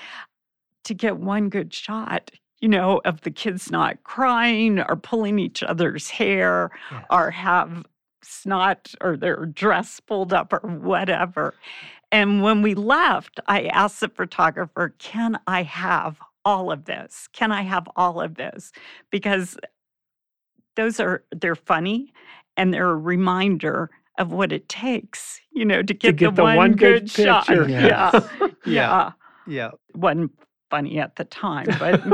To 0.84 0.94
get 0.94 1.16
one 1.18 1.48
good 1.48 1.72
shot, 1.72 2.30
you 2.60 2.68
know, 2.68 3.00
of 3.04 3.20
the 3.22 3.30
kids 3.30 3.70
not 3.70 4.02
crying 4.04 4.80
or 4.80 4.96
pulling 4.96 5.38
each 5.38 5.62
other's 5.62 6.10
hair 6.10 6.70
Yes. 6.90 7.04
or 7.10 7.30
have 7.30 7.84
snot 8.22 8.94
or 9.00 9.16
their 9.16 9.46
dress 9.46 9.98
pulled 10.00 10.32
up 10.32 10.52
or 10.52 10.60
whatever. 10.60 11.54
And 12.12 12.42
when 12.42 12.60
we 12.60 12.74
left, 12.74 13.40
I 13.46 13.62
asked 13.66 14.00
the 14.00 14.08
photographer, 14.08 14.94
"Can 14.98 15.38
I 15.46 15.62
have 15.62 16.18
all 16.44 16.70
of 16.70 16.84
this? 16.84 17.28
Can 17.32 17.50
I 17.52 17.62
have 17.62 17.88
all 17.96 18.20
of 18.20 18.34
this?" 18.34 18.72
Because 19.10 19.56
those 20.76 21.00
are 21.00 21.24
they're 21.32 21.54
funny 21.54 22.12
and 22.56 22.72
they're 22.72 22.90
a 22.90 22.96
reminder 22.96 23.90
of 24.18 24.32
what 24.32 24.52
it 24.52 24.68
takes, 24.68 25.40
you 25.52 25.64
know, 25.64 25.82
to 25.82 25.94
get, 25.94 26.16
get 26.16 26.30
the, 26.30 26.36
the 26.36 26.42
one, 26.42 26.56
one 26.56 26.72
good 26.72 27.02
good, 27.02 27.10
shot. 27.10 27.46
picture. 27.46 27.68
Yeah. 27.68 28.10
Yeah. 28.12 28.48
yeah. 28.66 29.12
Yeah. 29.46 29.70
Wasn't 29.94 30.32
funny 30.68 30.98
at 30.98 31.16
the 31.16 31.24
time, 31.24 31.66
but 31.78 32.04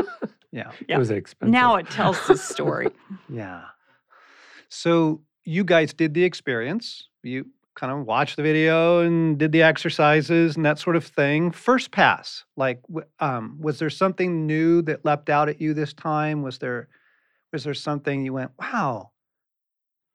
Yeah. 0.53 0.71
Yeah. 0.89 0.95
It 0.95 0.99
was 0.99 1.11
expensive. 1.11 1.53
now 1.53 1.77
it 1.77 1.91
tells 1.91 2.27
the 2.27 2.37
story. 2.37 2.89
Yeah. 3.29 3.65
So 4.71 5.21
you 5.45 5.65
guys 5.65 5.93
did 5.93 6.15
the 6.15 6.25
experience. 6.25 7.09
You 7.23 7.47
kind 7.75 7.93
of 7.93 8.07
watched 8.07 8.37
the 8.37 8.43
video 8.43 9.01
and 9.01 9.37
did 9.39 9.53
the 9.53 9.63
exercises 9.63 10.57
and 10.57 10.65
that 10.65 10.79
sort 10.79 10.97
of 10.97 11.05
thing. 11.05 11.51
First 11.51 11.91
pass, 11.91 12.45
like, 12.57 12.81
um, 13.21 13.59
was 13.61 13.79
there 13.79 13.91
something 13.91 14.47
new 14.47 14.81
that 14.83 15.05
leapt 15.05 15.29
out 15.29 15.51
at 15.51 15.61
you 15.61 15.75
this 15.75 15.93
time? 15.93 16.41
Was 16.43 16.59
there, 16.59 16.89
was 17.53 17.65
there 17.65 17.75
something 17.75 18.25
you 18.25 18.33
went, 18.33 18.53
wow, 18.59 19.11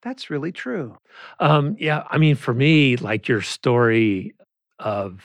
that's 0.02 0.30
really 0.30 0.52
true? 0.52 0.98
Um, 1.40 1.76
yeah, 1.80 2.04
I 2.10 2.18
mean, 2.18 2.36
for 2.36 2.54
me, 2.54 2.98
like 2.98 3.28
your 3.28 3.42
story 3.42 4.34
of 4.80 5.22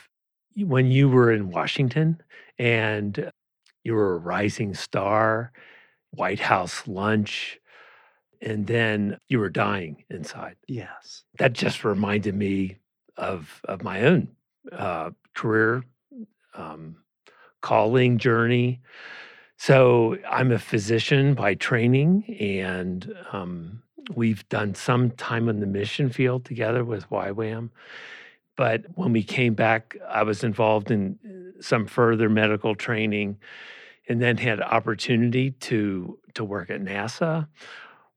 when 0.57 0.91
you 0.91 1.09
were 1.09 1.33
in 1.33 1.51
Washington 1.51 2.23
and 2.59 3.31
you 3.85 3.95
were 3.95 4.15
a 4.15 4.19
rising 4.19 4.75
star, 4.75 5.53
White 6.11 6.41
House 6.41 6.87
lunch, 6.87 7.59
and 8.41 8.67
then 8.67 9.19
you 9.29 9.39
were 9.39 9.51
dying 9.51 10.05
inside. 10.11 10.57
Yes. 10.67 11.25
That 11.39 11.53
just 11.53 11.85
reminded 11.85 12.35
me 12.35 12.79
of 13.17 13.61
of 13.65 13.83
my 13.83 14.03
own 14.03 14.29
uh, 14.73 15.11
career, 15.35 15.85
um, 16.55 16.97
calling 17.63 18.19
journey. 18.19 18.81
So 19.57 20.19
I'm 20.29 20.53
a 20.53 20.59
physician 20.59 21.35
by 21.35 21.55
training, 21.55 22.37
and 22.41 23.15
um, 23.33 23.83
we've 24.15 24.47
done 24.49 24.75
some 24.75 25.11
time 25.13 25.49
in 25.49 25.61
the 25.61 25.67
mission 25.67 26.11
field 26.11 26.45
together 26.45 26.85
with 26.85 27.09
YWAM. 27.09 27.71
But 28.57 28.85
when 28.95 29.13
we 29.13 29.23
came 29.23 29.55
back, 29.55 29.97
I 30.09 30.23
was 30.23 30.45
involved 30.45 30.91
in 30.91 31.19
uh, 31.25 31.63
some 31.63 31.87
further 31.87 32.29
medical 32.29 32.75
training, 32.75 33.39
and 34.09 34.21
then 34.21 34.37
had 34.37 34.61
opportunity 34.61 35.53
to 35.53 36.19
to 36.35 36.45
work 36.45 36.71
at 36.71 36.83
NASA, 36.83 37.49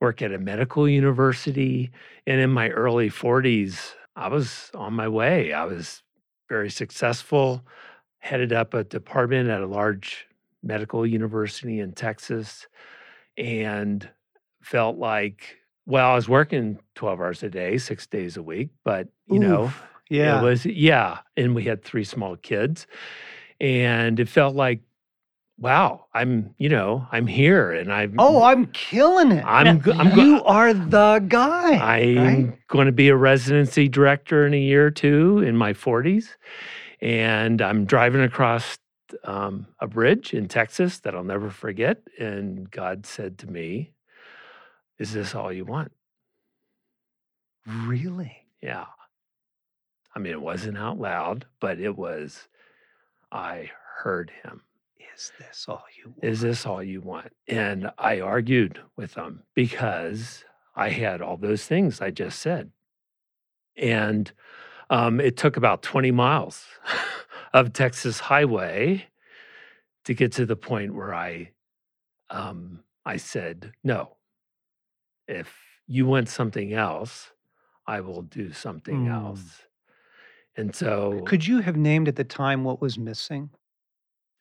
work 0.01 0.21
at 0.21 0.33
a 0.33 0.37
medical 0.37 0.87
university, 0.89 1.89
and 2.27 2.41
in 2.41 2.49
my 2.49 2.69
early 2.69 3.09
40s, 3.09 3.93
I 4.15 4.27
was 4.27 4.71
on 4.75 4.93
my 4.93 5.07
way. 5.07 5.53
I 5.53 5.63
was 5.63 6.03
very 6.49 6.69
successful, 6.69 7.65
headed 8.17 8.51
up 8.51 8.73
a 8.73 8.83
department 8.83 9.49
at 9.49 9.61
a 9.61 9.67
large 9.67 10.28
medical 10.63 11.05
university 11.05 11.79
in 11.79 11.93
Texas, 11.93 12.67
and 13.37 14.07
felt 14.61 14.97
like, 14.97 15.57
well, 15.85 16.11
I 16.11 16.15
was 16.15 16.29
working 16.29 16.79
12 16.95 17.19
hours 17.19 17.43
a 17.43 17.49
day, 17.49 17.77
six 17.77 18.05
days 18.07 18.37
a 18.37 18.43
week, 18.43 18.69
but 18.83 19.07
you 19.27 19.39
know, 19.39 19.71
yeah. 20.09 20.39
it 20.39 20.43
was, 20.43 20.65
yeah. 20.65 21.19
And 21.37 21.55
we 21.55 21.63
had 21.63 21.83
three 21.83 22.03
small 22.03 22.35
kids, 22.35 22.87
and 23.59 24.19
it 24.19 24.29
felt 24.29 24.55
like, 24.55 24.81
wow, 25.59 26.05
I'm, 26.13 26.55
you 26.57 26.69
know, 26.69 27.05
I'm 27.11 27.27
here 27.27 27.71
and 27.71 27.91
I'm, 27.91 28.15
oh, 28.17 28.43
I'm 28.43 28.67
killing 28.67 29.31
it. 29.31 29.43
I'm, 29.45 29.79
go- 29.79 29.91
I'm, 29.91 30.17
you 30.17 30.43
are 30.43 30.73
the 30.73 31.23
guy. 31.27 31.77
I'm 31.77 32.17
right? 32.17 32.67
going 32.67 32.85
to 32.85 32.91
be 32.91 33.09
a 33.09 33.15
residency 33.15 33.89
director 33.89 34.47
in 34.47 34.53
a 34.53 34.59
year 34.59 34.87
or 34.87 34.91
two 34.91 35.39
in 35.39 35.57
my 35.57 35.73
40s. 35.73 36.29
And 37.01 37.61
I'm 37.61 37.85
driving 37.85 38.21
across 38.21 38.77
um, 39.23 39.67
a 39.79 39.87
bridge 39.87 40.33
in 40.33 40.47
Texas 40.47 40.99
that 40.99 41.15
I'll 41.15 41.23
never 41.23 41.49
forget. 41.49 42.01
And 42.19 42.69
God 42.69 43.05
said 43.05 43.37
to 43.39 43.47
me, 43.47 43.91
Is 44.97 45.13
this 45.13 45.35
all 45.35 45.51
you 45.51 45.65
want? 45.65 45.91
Really? 47.65 48.45
Yeah. 48.61 48.85
I 50.15 50.19
mean, 50.19 50.33
it 50.33 50.41
wasn't 50.41 50.77
out 50.77 50.99
loud, 50.99 51.45
but 51.59 51.79
it 51.79 51.95
was, 51.95 52.47
I 53.31 53.69
heard 53.97 54.31
him. 54.43 54.61
Is 55.15 55.31
this 55.37 55.65
all 55.67 55.83
you 55.97 56.09
want? 56.09 56.23
Is 56.23 56.41
this 56.41 56.65
all 56.65 56.81
you 56.81 57.01
want? 57.01 57.31
And 57.47 57.91
I 57.97 58.21
argued 58.21 58.79
with 58.95 59.15
him 59.15 59.43
because 59.53 60.43
I 60.75 60.89
had 60.89 61.21
all 61.21 61.37
those 61.37 61.65
things 61.65 62.01
I 62.01 62.09
just 62.09 62.39
said. 62.39 62.71
And 63.77 64.31
um, 64.89 65.19
it 65.19 65.37
took 65.37 65.57
about 65.57 65.81
20 65.83 66.11
miles 66.11 66.65
of 67.53 67.73
Texas 67.73 68.19
highway 68.19 69.05
to 70.05 70.13
get 70.13 70.31
to 70.33 70.45
the 70.45 70.55
point 70.55 70.93
where 70.93 71.13
I, 71.13 71.51
um, 72.29 72.83
I 73.05 73.17
said, 73.17 73.73
no, 73.83 74.17
if 75.27 75.53
you 75.87 76.05
want 76.05 76.29
something 76.29 76.73
else, 76.73 77.31
I 77.87 78.01
will 78.01 78.21
do 78.21 78.51
something 78.53 79.05
Mm. 79.05 79.11
else. 79.11 79.63
And 80.55 80.75
so, 80.75 81.21
Could 81.25 81.47
you 81.47 81.59
have 81.59 81.77
named 81.77 82.07
at 82.07 82.15
the 82.15 82.23
time 82.23 82.63
what 82.63 82.81
was 82.81 82.97
missing? 82.97 83.49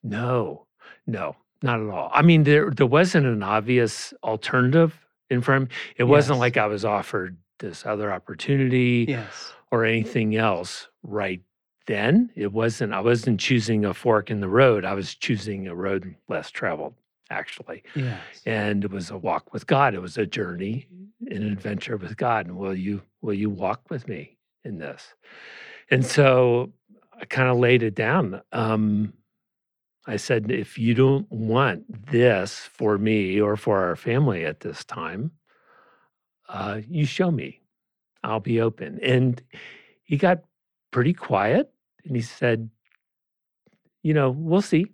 No, 0.02 0.66
no, 1.06 1.36
not 1.62 1.80
at 1.80 1.88
all. 1.88 2.10
I 2.12 2.22
mean, 2.22 2.44
there 2.44 2.70
there 2.70 2.86
wasn't 2.86 3.26
an 3.26 3.42
obvious 3.42 4.12
alternative 4.22 4.98
in 5.30 5.42
front 5.42 5.64
of 5.64 5.68
me. 5.70 5.74
It 5.96 6.04
wasn't 6.04 6.38
like 6.38 6.56
I 6.56 6.66
was 6.66 6.84
offered 6.84 7.36
this 7.58 7.84
other 7.84 8.12
opportunity 8.12 9.06
Yes. 9.08 9.52
or 9.70 9.84
anything 9.84 10.36
else 10.36 10.88
right 11.02 11.42
then. 11.88 12.30
It 12.36 12.52
wasn't, 12.52 12.92
I 12.92 13.00
wasn't 13.00 13.40
choosing 13.40 13.84
a 13.84 13.92
fork 13.92 14.30
in 14.30 14.40
the 14.40 14.48
road. 14.48 14.84
I 14.84 14.94
was 14.94 15.16
choosing 15.16 15.66
a 15.66 15.74
road 15.74 16.14
less 16.28 16.50
traveled, 16.50 16.94
actually. 17.30 17.82
Yes. 17.96 18.20
And 18.46 18.84
it 18.84 18.92
was 18.92 19.10
a 19.10 19.18
walk 19.18 19.52
with 19.52 19.66
God. 19.66 19.94
It 19.94 20.02
was 20.02 20.16
a 20.16 20.26
journey, 20.26 20.86
an 21.26 21.42
adventure 21.42 21.96
with 21.96 22.16
God. 22.16 22.46
And 22.46 22.56
will 22.56 22.76
you 22.76 23.02
will 23.20 23.34
you 23.34 23.50
walk 23.50 23.90
with 23.90 24.06
me 24.06 24.36
in 24.64 24.78
this? 24.78 25.14
And 25.90 26.06
so 26.06 26.72
I 27.20 27.24
kind 27.24 27.48
of 27.48 27.58
laid 27.58 27.82
it 27.82 27.96
down. 27.96 28.40
Um, 28.52 29.14
I 30.06 30.16
said, 30.16 30.50
if 30.50 30.78
you 30.78 30.94
don't 30.94 31.30
want 31.30 32.10
this 32.10 32.60
for 32.72 32.96
me 32.96 33.40
or 33.40 33.56
for 33.56 33.84
our 33.84 33.96
family 33.96 34.44
at 34.44 34.60
this 34.60 34.84
time, 34.84 35.32
uh, 36.48 36.80
you 36.88 37.04
show 37.04 37.30
me. 37.30 37.60
I'll 38.24 38.40
be 38.40 38.60
open. 38.60 38.98
And 39.02 39.42
he 40.04 40.16
got 40.16 40.44
pretty 40.90 41.12
quiet 41.12 41.70
and 42.04 42.16
he 42.16 42.22
said, 42.22 42.70
you 44.02 44.14
know, 44.14 44.30
we'll 44.30 44.62
see. 44.62 44.86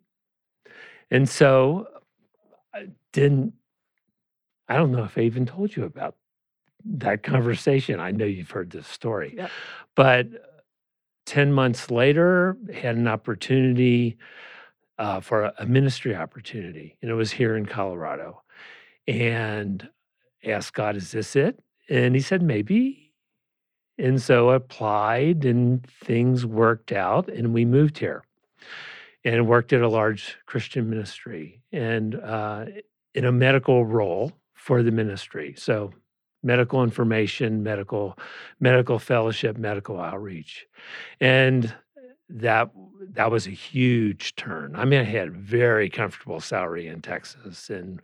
And 1.10 1.28
so 1.28 1.86
I 2.74 2.86
didn't, 3.12 3.52
I 4.68 4.76
don't 4.76 4.92
know 4.92 5.04
if 5.04 5.16
I 5.18 5.22
even 5.22 5.46
told 5.46 5.76
you 5.76 5.84
about 5.84 6.16
that 6.84 7.22
conversation. 7.22 8.00
I 8.00 8.10
know 8.10 8.24
you've 8.24 8.50
heard 8.50 8.70
this 8.70 8.86
story. 8.86 9.34
Yep. 9.36 9.50
But 9.94 10.26
10 11.26 11.52
months 11.52 11.90
later, 11.90 12.56
had 12.72 12.96
an 12.96 13.08
opportunity 13.08 14.16
uh, 14.98 15.20
for 15.20 15.44
a, 15.44 15.54
a 15.58 15.66
ministry 15.66 16.14
opportunity, 16.14 16.96
and 17.02 17.10
it 17.10 17.14
was 17.14 17.32
here 17.32 17.56
in 17.56 17.66
Colorado. 17.66 18.42
And 19.06 19.88
asked 20.44 20.74
God, 20.74 20.96
"Is 20.96 21.12
this 21.12 21.36
it?" 21.36 21.60
And 21.88 22.14
He 22.14 22.20
said, 22.20 22.42
"Maybe." 22.42 23.03
And 23.98 24.20
so 24.20 24.50
applied, 24.50 25.44
and 25.44 25.86
things 25.86 26.44
worked 26.44 26.90
out, 26.90 27.28
and 27.28 27.54
we 27.54 27.64
moved 27.64 27.98
here, 27.98 28.24
and 29.24 29.46
worked 29.46 29.72
at 29.72 29.82
a 29.82 29.88
large 29.88 30.36
Christian 30.46 30.90
ministry, 30.90 31.60
and 31.72 32.16
uh, 32.16 32.66
in 33.14 33.24
a 33.24 33.32
medical 33.32 33.84
role 33.86 34.32
for 34.54 34.82
the 34.82 34.90
ministry. 34.90 35.54
So 35.56 35.92
medical 36.42 36.82
information, 36.82 37.62
medical 37.62 38.18
medical 38.60 38.98
fellowship, 38.98 39.56
medical 39.56 40.00
outreach. 40.00 40.66
And 41.20 41.74
that 42.28 42.70
that 43.12 43.30
was 43.30 43.46
a 43.46 43.50
huge 43.50 44.34
turn. 44.36 44.74
I 44.76 44.84
mean, 44.84 45.00
I 45.00 45.04
had 45.04 45.32
very 45.32 45.88
comfortable 45.88 46.40
salary 46.40 46.86
in 46.86 47.02
Texas 47.02 47.70
and 47.70 48.00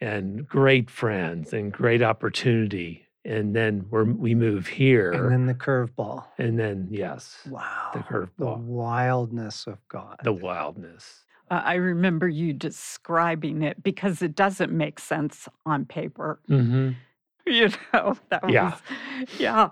and 0.00 0.46
great 0.46 0.90
friends 0.90 1.52
and 1.52 1.72
great 1.72 2.02
opportunity. 2.02 3.04
And 3.28 3.54
then 3.54 3.84
we're, 3.90 4.04
we 4.04 4.34
move 4.34 4.66
here. 4.66 5.12
And 5.12 5.30
then 5.30 5.46
the 5.46 5.54
curveball. 5.54 6.24
And 6.38 6.58
then 6.58 6.88
yes, 6.90 7.36
Wow. 7.48 7.90
the 7.92 8.00
curveball. 8.00 8.56
The 8.56 8.62
wildness 8.62 9.66
of 9.66 9.76
God. 9.88 10.16
the 10.24 10.32
wildness. 10.32 11.24
Uh, 11.50 11.60
I 11.62 11.74
remember 11.74 12.26
you 12.28 12.52
describing 12.54 13.62
it 13.62 13.82
because 13.82 14.22
it 14.22 14.34
doesn't 14.34 14.72
make 14.72 14.98
sense 14.98 15.46
on 15.66 15.84
paper. 15.84 16.40
hmm 16.48 16.92
You 17.46 17.68
know, 17.92 18.16
that 18.30 18.42
was, 18.42 18.52
Yeah. 18.52 18.76
yeah, 19.38 19.70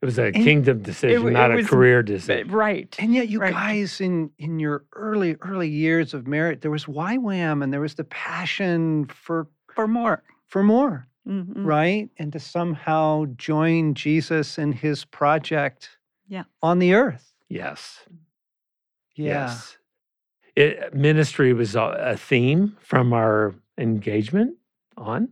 It 0.00 0.04
was 0.06 0.18
a 0.18 0.26
And 0.26 0.34
kingdom 0.44 0.82
decision, 0.82 1.28
it 1.28 1.32
not 1.32 1.50
a 1.52 1.62
career 1.64 2.02
decision. 2.02 2.48
right. 2.50 2.94
And 2.98 3.14
yet, 3.14 3.28
you 3.28 3.38
Right. 3.40 3.52
guys, 3.52 4.00
in 4.00 4.30
in 4.38 4.58
your 4.58 4.84
early 4.94 5.36
early 5.40 5.68
years 5.68 6.14
of 6.14 6.26
marriage, 6.26 6.60
there 6.60 6.70
was 6.70 6.86
YWAM, 6.86 7.62
and 7.62 7.72
there 7.72 7.80
was 7.80 7.94
the 7.94 8.04
passion 8.04 9.06
for 9.06 9.46
For 9.74 9.86
more. 9.88 10.22
for 10.46 10.62
more, 10.62 11.06
Mhm. 11.28 11.64
right? 11.64 12.08
And 12.18 12.32
to 12.32 12.40
somehow 12.40 13.26
join 13.36 13.94
Jesus 13.94 14.58
in 14.58 14.72
His 14.72 15.04
project 15.04 15.90
Yeah. 16.28 16.44
on 16.62 16.78
the 16.78 16.94
earth. 16.94 17.32
Yes. 17.48 18.00
Yeah. 19.14 19.46
Yes. 19.46 19.78
It, 20.56 20.94
ministry 20.94 21.52
was 21.52 21.74
a, 21.76 21.82
a 21.98 22.16
theme 22.16 22.76
from 22.80 23.12
our 23.12 23.54
engagement 23.78 24.56
on, 24.96 25.28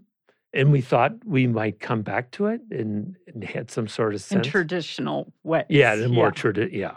and 0.53 0.73
we 0.73 0.81
thought 0.81 1.13
we 1.25 1.47
might 1.47 1.79
come 1.81 2.03
back 2.03 2.31
to 2.33 2.47
it 2.47 2.61
and, 2.71 3.17
and 3.27 3.45
had 3.45 3.71
some 3.71 3.87
sort 3.89 4.11
of 4.15 4.21
In 4.21 4.43
sense. 4.43 4.47
traditional 4.47 5.33
ways. 5.43 5.67
yeah, 5.69 5.95
the 5.97 6.09
more 6.09 6.27
yeah. 6.27 6.31
tradi- 6.43 6.73
yeah, 6.73 6.97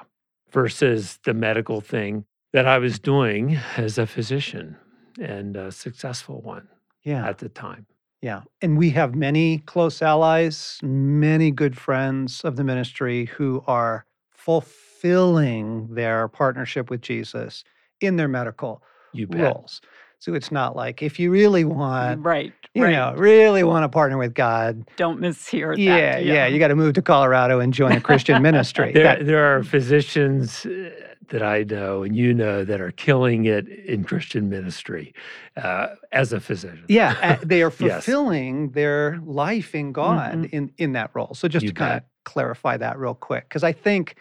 versus 0.51 1.19
the 1.25 1.33
medical 1.33 1.81
thing 1.81 2.25
that 2.53 2.65
I 2.67 2.77
was 2.77 2.99
doing 2.99 3.57
as 3.77 3.97
a 3.97 4.05
physician 4.07 4.77
and 5.19 5.55
a 5.57 5.71
successful 5.71 6.41
one 6.41 6.67
Yeah. 7.03 7.27
at 7.27 7.39
the 7.39 7.49
time. 7.49 7.85
Yeah. 8.23 8.43
And 8.61 8.77
we 8.77 8.89
have 8.91 9.15
many 9.15 9.57
close 9.57 10.01
allies, 10.01 10.79
many 10.81 11.51
good 11.51 11.77
friends 11.77 12.41
of 12.45 12.55
the 12.55 12.63
ministry 12.63 13.25
who 13.25 13.61
are 13.67 14.05
fulfilling 14.31 15.93
their 15.93 16.29
partnership 16.29 16.89
with 16.89 17.01
Jesus 17.01 17.65
in 17.99 18.15
their 18.15 18.29
medical 18.29 18.81
roles. 19.27 19.81
So 20.23 20.33
it's 20.35 20.53
not 20.53 20.73
like 20.73 21.03
if 21.03 21.19
you 21.19 21.31
really 21.31 21.65
want, 21.65 22.23
Right. 22.25 22.53
you 22.73 22.83
right. 22.85 22.91
know, 22.93 23.13
really 23.17 23.61
want 23.61 23.83
to 23.83 23.89
partner 23.89 24.17
with 24.17 24.33
God, 24.33 24.89
Don't 24.95 25.19
mishear 25.19 25.77
yeah, 25.77 26.13
that. 26.13 26.23
yeah, 26.23 26.47
you 26.47 26.59
got 26.59 26.69
to 26.69 26.77
move 26.77 26.93
to 26.93 27.01
Colorado 27.01 27.59
and 27.59 27.73
join 27.73 27.91
a 27.91 27.99
Christian 27.99 28.41
ministry. 28.41 28.93
There, 28.93 29.03
That- 29.03 29.25
there 29.25 29.43
are 29.57 29.63
physicians 29.63 30.65
uh, 30.65 30.91
that 31.27 31.43
I 31.43 31.63
know 31.63 32.03
and 32.03 32.15
you 32.15 32.33
know 32.33 32.63
that 32.63 32.79
are 32.79 32.91
killing 32.91 33.43
it 33.47 33.67
in 33.67 34.05
Christian 34.05 34.47
ministry 34.49 35.13
uh, 35.57 35.87
as 36.13 36.31
a 36.31 36.39
physician. 36.39 36.85
yeah, 36.87 37.15
uh, 37.21 37.45
they 37.45 37.61
are 37.61 37.71
Yes. 37.81 38.05
fulfilling 38.05 38.69
their 38.69 39.19
life 39.25 39.75
in 39.75 39.91
God 39.91 40.35
Mhm. 40.45 40.53
in 40.53 40.71
in 40.77 40.93
that 40.93 41.11
role. 41.13 41.33
So 41.33 41.49
just 41.49 41.63
You 41.65 41.71
to 41.71 41.75
kind 41.75 41.93
of 41.97 42.03
clarify 42.23 42.77
that 42.77 42.97
real 42.97 43.13
quick, 43.15 43.49
because 43.49 43.65
I 43.65 43.73
think, 43.73 44.15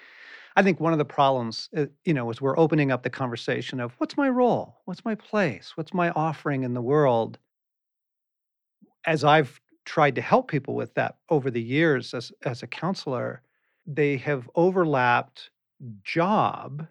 I 0.56 0.62
think 0.62 0.80
one 0.80 0.92
of 0.92 0.98
the 0.98 1.04
problems, 1.04 1.68
uh, 1.76 1.86
you 2.04 2.14
know, 2.14 2.30
is 2.30 2.40
we're 2.40 2.58
opening 2.58 2.90
up 2.90 3.02
the 3.02 3.10
conversation 3.10 3.80
of 3.80 3.92
what's 3.98 4.16
my 4.16 4.28
role, 4.28 4.80
what's 4.84 5.04
my 5.04 5.14
place, 5.14 5.72
what's 5.76 5.94
my 5.94 6.10
offering 6.10 6.62
in 6.62 6.74
the 6.74 6.82
world. 6.82 7.38
As 9.06 9.24
I've 9.24 9.60
tried 9.84 10.14
to 10.14 10.22
help 10.22 10.48
people 10.48 10.74
with 10.74 10.94
that 10.94 11.16
over 11.28 11.50
the 11.50 11.62
years 11.62 12.14
as 12.14 12.32
as 12.42 12.62
a 12.62 12.66
counselor, 12.66 13.42
they 13.86 14.16
have 14.18 14.48
overlapped 14.54 15.50
job 16.04 16.86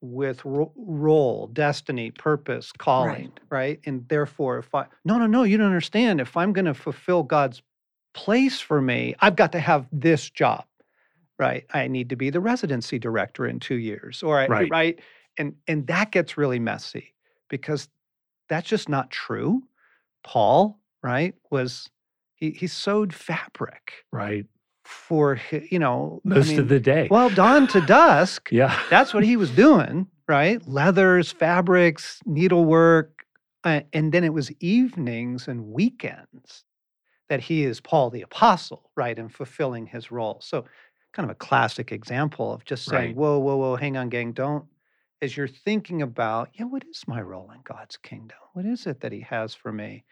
with 0.00 0.44
ro- 0.44 0.72
role, 0.76 1.46
destiny, 1.46 2.10
purpose, 2.10 2.72
calling, 2.72 3.32
right. 3.50 3.80
And 3.86 4.06
therefore, 4.08 4.58
if 4.58 4.74
I, 4.74 4.86
no, 5.04 5.16
no, 5.18 5.26
no, 5.26 5.44
you 5.44 5.56
don't 5.56 5.66
understand. 5.66 6.20
If 6.20 6.36
I'm 6.36 6.52
going 6.52 6.64
to 6.64 6.74
fulfill 6.74 7.22
God's 7.22 7.62
place 8.12 8.60
for 8.60 8.82
me, 8.82 9.14
I've 9.20 9.36
got 9.36 9.52
to 9.52 9.60
have 9.60 9.86
this 9.92 10.28
job, 10.28 10.64
right? 11.42 11.64
I 11.74 11.88
need 11.88 12.08
to 12.10 12.16
be 12.16 12.30
the 12.30 12.40
residency 12.40 12.98
director 12.98 13.46
in 13.46 13.58
two 13.60 13.74
years, 13.76 14.22
or 14.22 14.38
I, 14.40 14.46
Right. 14.46 14.70
right? 14.70 15.00
And 15.38 15.54
and 15.66 15.86
that 15.88 16.12
gets 16.12 16.38
really 16.38 16.58
messy 16.60 17.14
because 17.48 17.88
that's 18.48 18.68
just 18.68 18.88
not 18.88 19.10
true. 19.10 19.62
Paul, 20.24 20.80
right, 21.02 21.34
was 21.50 21.90
he 22.34 22.50
he 22.50 22.66
sewed 22.68 23.12
fabric 23.14 24.04
Right. 24.12 24.46
for 24.84 25.40
you 25.70 25.78
know 25.78 26.20
I 26.26 26.28
Most 26.28 26.50
mean, 26.50 26.60
of 26.60 26.68
the 26.68 26.80
day. 26.80 27.08
well 27.10 27.30
dawn 27.30 27.66
to 27.68 27.80
dusk 27.80 28.50
yeah. 28.60 28.78
that's 28.90 29.12
what 29.14 29.24
he 29.24 29.36
was 29.36 29.50
doing, 29.50 30.06
right? 30.28 30.66
Leathers, 30.68 31.32
fabrics, 31.32 32.20
needlework. 32.26 33.24
Uh, 33.64 33.80
and 33.92 34.12
then 34.12 34.24
it 34.24 34.32
was 34.34 34.50
evenings 34.60 35.48
and 35.48 35.66
weekends 35.72 36.64
that 37.28 37.40
he 37.40 37.62
is 37.64 37.80
Paul 37.80 38.10
the 38.10 38.22
Apostle, 38.22 38.90
right? 38.96 39.16
And 39.18 39.32
fulfilling 39.32 39.86
his 39.86 40.10
role. 40.10 40.40
So, 40.42 40.64
kind 41.12 41.28
of 41.30 41.34
a 41.34 41.38
classic 41.38 41.92
example 41.92 42.52
of 42.52 42.64
just 42.64 42.86
saying, 42.88 43.10
Right. 43.10 43.16
whoa, 43.16 43.38
whoa, 43.38 43.56
whoa, 43.56 43.76
hang 43.76 43.96
on, 43.96 44.08
gang. 44.08 44.32
Don't, 44.32 44.66
as 45.20 45.36
you're 45.36 45.48
thinking 45.48 46.02
about, 46.02 46.50
yeah, 46.54 46.64
what 46.64 46.84
is 46.86 47.06
my 47.06 47.20
role 47.22 47.50
in 47.50 47.60
God's 47.62 47.96
kingdom? 47.96 48.38
What 48.54 48.66
is 48.66 48.86
it 48.86 49.00
that 49.00 49.12
he 49.12 49.20
has 49.20 49.54
for 49.54 49.72
me? 49.72 50.04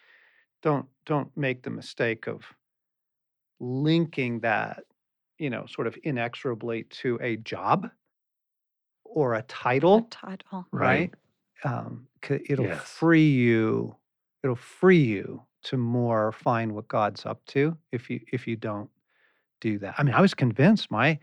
Don't, 0.63 0.89
don't 1.07 1.37
make 1.37 1.63
the 1.63 1.71
mistake 1.71 2.27
of 2.29 2.45
linking 3.61 4.41
that, 4.41 4.85
you 5.39 5.51
know, 5.51 5.67
sort 5.67 5.87
of 5.87 5.97
inexorably 6.05 6.85
to 6.85 7.19
a 7.21 7.37
job 7.39 7.91
or 9.05 9.35
a 9.35 9.43
A 9.95 10.01
title, 10.03 10.11
title. 10.11 10.67
right? 10.73 11.15
Um, 11.65 12.09
it'll 12.31 12.69
Yes. 12.69 13.05
free 13.05 13.31
you. 13.31 13.97
It'll 14.45 14.57
free 14.57 15.03
you 15.05 15.47
to 15.65 15.77
more 15.77 16.33
find 16.33 16.75
what 16.75 16.89
God's 16.89 17.27
up 17.27 17.45
to 17.47 17.79
if 17.93 18.11
you 18.11 18.21
if 18.33 18.47
you 18.49 18.57
don't 18.57 18.91
do 19.61 19.79
that. 19.79 19.94
I 19.99 20.03
mean, 20.03 20.14
I 20.14 20.20
was 20.20 20.35
convinced 20.35 20.90
my 20.90 21.18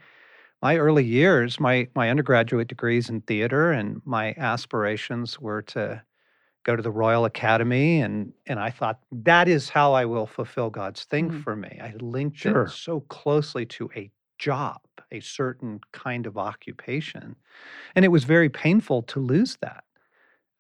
my 0.62 0.78
early 0.78 1.06
years, 1.06 1.60
my 1.60 1.90
my 1.96 2.10
undergraduate 2.10 2.68
degrees 2.70 3.10
in 3.10 3.22
theater 3.22 3.72
and 3.72 4.02
my 4.06 4.34
aspirations 4.38 5.40
were 5.40 5.62
to 5.64 6.04
go 6.64 6.76
to 6.76 6.84
the 6.84 6.92
Royal 6.92 7.26
Academy 7.26 8.02
and 8.02 8.34
and 8.48 8.60
I 8.60 8.72
thought 8.72 9.02
that 9.12 9.48
is 9.48 9.70
how 9.70 9.94
I 9.94 10.06
will 10.06 10.28
fulfill 10.28 10.70
God's 10.72 11.06
thing 11.06 11.30
Mhm. 11.30 11.44
for 11.44 11.56
me. 11.56 11.80
I 11.82 11.96
linked 12.02 12.46
Sure. 12.46 12.46
it 12.46 12.70
so 12.70 13.02
closely 13.02 13.66
to 13.68 13.90
a 13.96 14.12
job, 14.40 14.82
a 15.12 15.20
certain 15.22 15.82
kind 15.94 16.28
of 16.28 16.38
occupation. 16.38 17.36
And 17.96 18.06
it 18.06 18.10
was 18.10 18.26
very 18.26 18.50
painful 18.50 19.04
to 19.04 19.20
lose 19.22 19.58
that. 19.62 19.86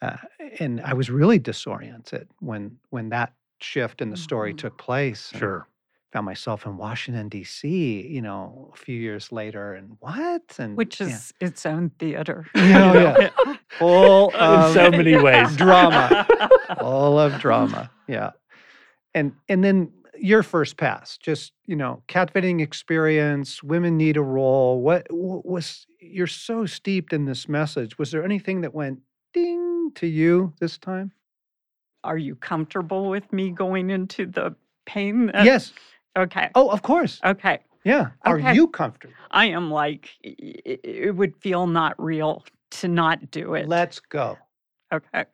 Uh, 0.01 0.17
and 0.59 0.81
I 0.81 0.93
was 0.93 1.09
really 1.09 1.39
disoriented 1.39 2.29
when 2.39 2.79
when 2.89 3.09
that 3.09 3.33
shift 3.61 4.01
in 4.01 4.09
the 4.11 4.17
story 4.17 4.53
Mhm. 4.53 4.55
took 4.55 4.77
place. 4.77 5.33
Sure. 5.33 5.67
Found 6.17 6.25
myself 6.25 6.65
in 6.65 6.77
Washington 6.77 7.29
D.C. 7.29 8.07
You 8.07 8.23
know, 8.23 8.71
a 8.73 8.75
few 8.75 8.99
years 8.99 9.31
later, 9.31 9.75
and 9.75 9.97
what? 9.99 10.41
And 10.57 10.75
Which 10.75 10.99
yeah. 10.99 11.09
is 11.09 11.31
its 11.39 11.63
own 11.63 11.91
theater. 11.99 12.47
You 12.55 12.63
know? 12.69 13.15
yeah. 13.19 13.55
full 13.77 14.29
In 14.33 14.73
so 14.73 14.89
many 14.89 15.15
ways. 15.15 15.55
drama. 15.55 16.25
all 16.79 17.19
of 17.19 17.39
drama. 17.39 17.91
Yeah. 18.07 18.31
And 19.13 19.33
and 19.47 19.63
then 19.63 19.91
your 20.17 20.41
first 20.41 20.77
pass, 20.77 21.19
just 21.19 21.53
you 21.67 21.75
know, 21.75 22.01
captivating 22.07 22.61
experience. 22.61 23.61
Women 23.61 23.95
need 23.95 24.17
a 24.17 24.23
role. 24.23 24.81
What, 24.81 25.05
what 25.11 25.45
was? 25.45 25.85
You're 25.99 26.25
so 26.25 26.65
steeped 26.65 27.13
in 27.13 27.25
this 27.25 27.47
message. 27.47 27.99
Was 27.99 28.09
there 28.09 28.25
anything 28.25 28.61
that 28.61 28.73
went 28.73 29.01
ding 29.35 29.91
to 29.93 30.07
you 30.07 30.51
this 30.59 30.79
time? 30.79 31.11
Are 32.03 32.17
you 32.17 32.33
comfortable 32.33 33.07
with 33.07 33.31
me 33.31 33.51
going 33.51 33.91
into 33.91 34.25
the 34.25 34.55
pain? 34.87 35.27
that- 35.27 35.45
yes. 35.45 35.73
Okay. 36.17 36.49
Oh, 36.55 36.69
of 36.69 36.81
course. 36.81 37.21
Okay. 37.23 37.59
Yeah. 37.83 38.09
Are 38.23 38.39
you 38.39 38.67
comfortable? 38.67 39.13
I 39.31 39.45
am 39.45 39.71
like, 39.71 40.09
it 40.23 41.15
would 41.15 41.37
feel 41.37 41.67
not 41.67 41.95
real 42.03 42.43
to 42.71 42.87
not 42.87 43.31
do 43.31 43.53
it. 43.53 43.69
Let's 43.69 43.99
go. 43.99 44.37
Okay. 44.91 45.25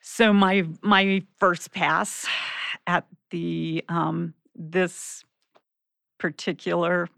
So 0.00 0.32
my 0.32 0.64
my 0.82 1.22
first 1.38 1.72
pass 1.72 2.26
at 2.86 3.06
the 3.30 3.84
um 3.88 4.34
this 4.54 5.24
particular 6.18 7.08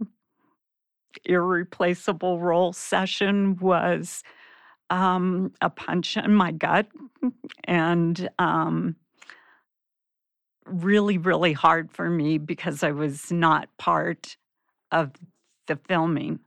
irreplaceable 1.24 2.40
role 2.40 2.72
session 2.72 3.56
was 3.58 4.22
um 4.90 5.52
a 5.60 5.70
punch 5.70 6.16
in 6.16 6.34
my 6.34 6.50
gut 6.52 6.88
and 7.64 8.28
um 8.38 8.96
really, 10.66 11.18
really 11.18 11.52
hard 11.52 11.90
for 11.90 12.08
me 12.08 12.38
because 12.38 12.82
I 12.82 12.92
was 12.92 13.30
not 13.30 13.68
part 13.78 14.36
of 14.90 15.12
the 15.66 15.76
filming. 15.88 16.40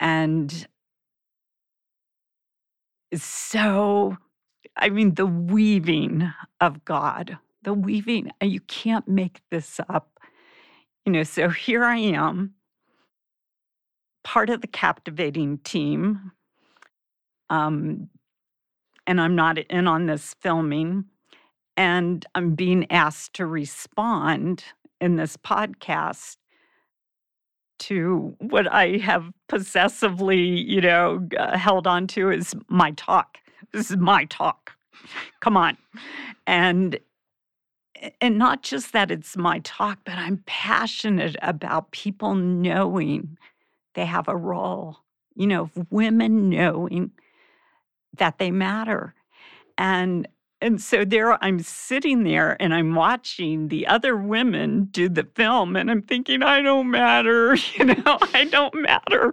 And 0.00 0.66
so, 3.14 4.16
I 4.76 4.90
mean, 4.90 5.14
the 5.14 5.26
weaving 5.26 6.32
of 6.60 6.84
God, 6.84 7.38
the 7.62 7.74
weaving, 7.74 8.30
you 8.42 8.60
can't 8.60 9.06
make 9.06 9.40
this 9.50 9.80
up. 9.88 10.18
You 11.06 11.12
know, 11.12 11.22
so 11.22 11.48
here 11.48 11.84
I 11.84 11.96
am, 11.96 12.54
part 14.24 14.50
of 14.50 14.62
the 14.62 14.66
captivating 14.66 15.58
team. 15.58 16.32
Um, 17.50 18.08
and 19.06 19.20
I'm 19.20 19.36
not 19.36 19.58
in 19.58 19.86
on 19.86 20.06
this 20.06 20.34
filming. 20.40 21.04
And 21.76 22.24
I'm 22.34 22.54
being 22.54 22.90
asked 22.90 23.34
to 23.34 23.46
respond 23.46 24.64
in 25.00 25.16
this 25.16 25.36
podcast 25.36 26.36
to 27.80 28.36
what 28.38 28.72
I 28.72 28.98
have 28.98 29.32
possessively, 29.48 30.38
you 30.38 30.80
know, 30.80 31.26
uh, 31.38 31.58
held 31.58 31.86
on 31.86 32.06
to 32.08 32.30
is 32.30 32.54
my 32.68 32.92
talk. 32.92 33.38
This 33.72 33.90
is 33.90 33.96
my 33.96 34.24
talk. 34.26 34.72
Come 35.40 35.56
on. 35.56 35.76
And 36.46 36.98
and 38.20 38.38
not 38.38 38.62
just 38.62 38.92
that 38.92 39.10
it's 39.10 39.36
my 39.36 39.60
talk, 39.60 39.98
but 40.04 40.14
I'm 40.14 40.42
passionate 40.46 41.36
about 41.42 41.90
people 41.90 42.34
knowing 42.34 43.38
they 43.94 44.04
have 44.04 44.28
a 44.28 44.36
role. 44.36 44.98
You 45.34 45.46
know, 45.46 45.70
women 45.90 46.48
knowing 46.48 47.10
that 48.16 48.38
they 48.38 48.50
matter. 48.50 49.14
And 49.76 50.28
and 50.64 50.80
so 50.80 51.04
there 51.04 51.42
I'm 51.44 51.60
sitting 51.60 52.24
there 52.24 52.56
and 52.58 52.72
I'm 52.72 52.94
watching 52.94 53.68
the 53.68 53.86
other 53.86 54.16
women 54.16 54.86
do 54.86 55.10
the 55.10 55.28
film 55.34 55.76
and 55.76 55.90
I'm 55.90 56.00
thinking, 56.00 56.42
I 56.42 56.62
don't 56.62 56.90
matter, 56.90 57.54
you 57.74 57.84
know, 57.84 58.18
I 58.32 58.46
don't 58.50 58.74
matter. 58.74 59.32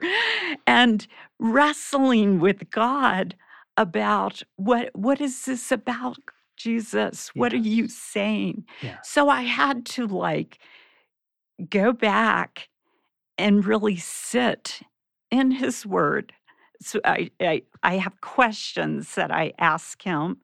And 0.67 1.07
wrestling 1.39 2.41
with 2.41 2.69
God 2.69 3.35
about 3.77 4.43
what 4.57 4.89
what 4.93 5.21
is 5.21 5.45
this 5.45 5.71
about, 5.71 6.17
Jesus? 6.57 7.29
What 7.33 7.53
are 7.53 7.57
you 7.57 7.87
saying? 7.87 8.65
Yeah. 8.81 8.97
So 9.01 9.29
I 9.29 9.43
had 9.43 9.85
to 9.87 10.07
like 10.07 10.59
go 11.69 11.93
back 11.93 12.67
and 13.37 13.65
really 13.65 13.95
sit 13.95 14.81
in 15.31 15.51
his 15.51 15.85
word. 15.85 16.33
So 16.81 16.99
I, 17.05 17.31
I 17.39 17.61
I 17.83 17.97
have 17.99 18.19
questions 18.19 19.15
that 19.15 19.31
I 19.31 19.53
ask 19.59 20.01
him. 20.01 20.41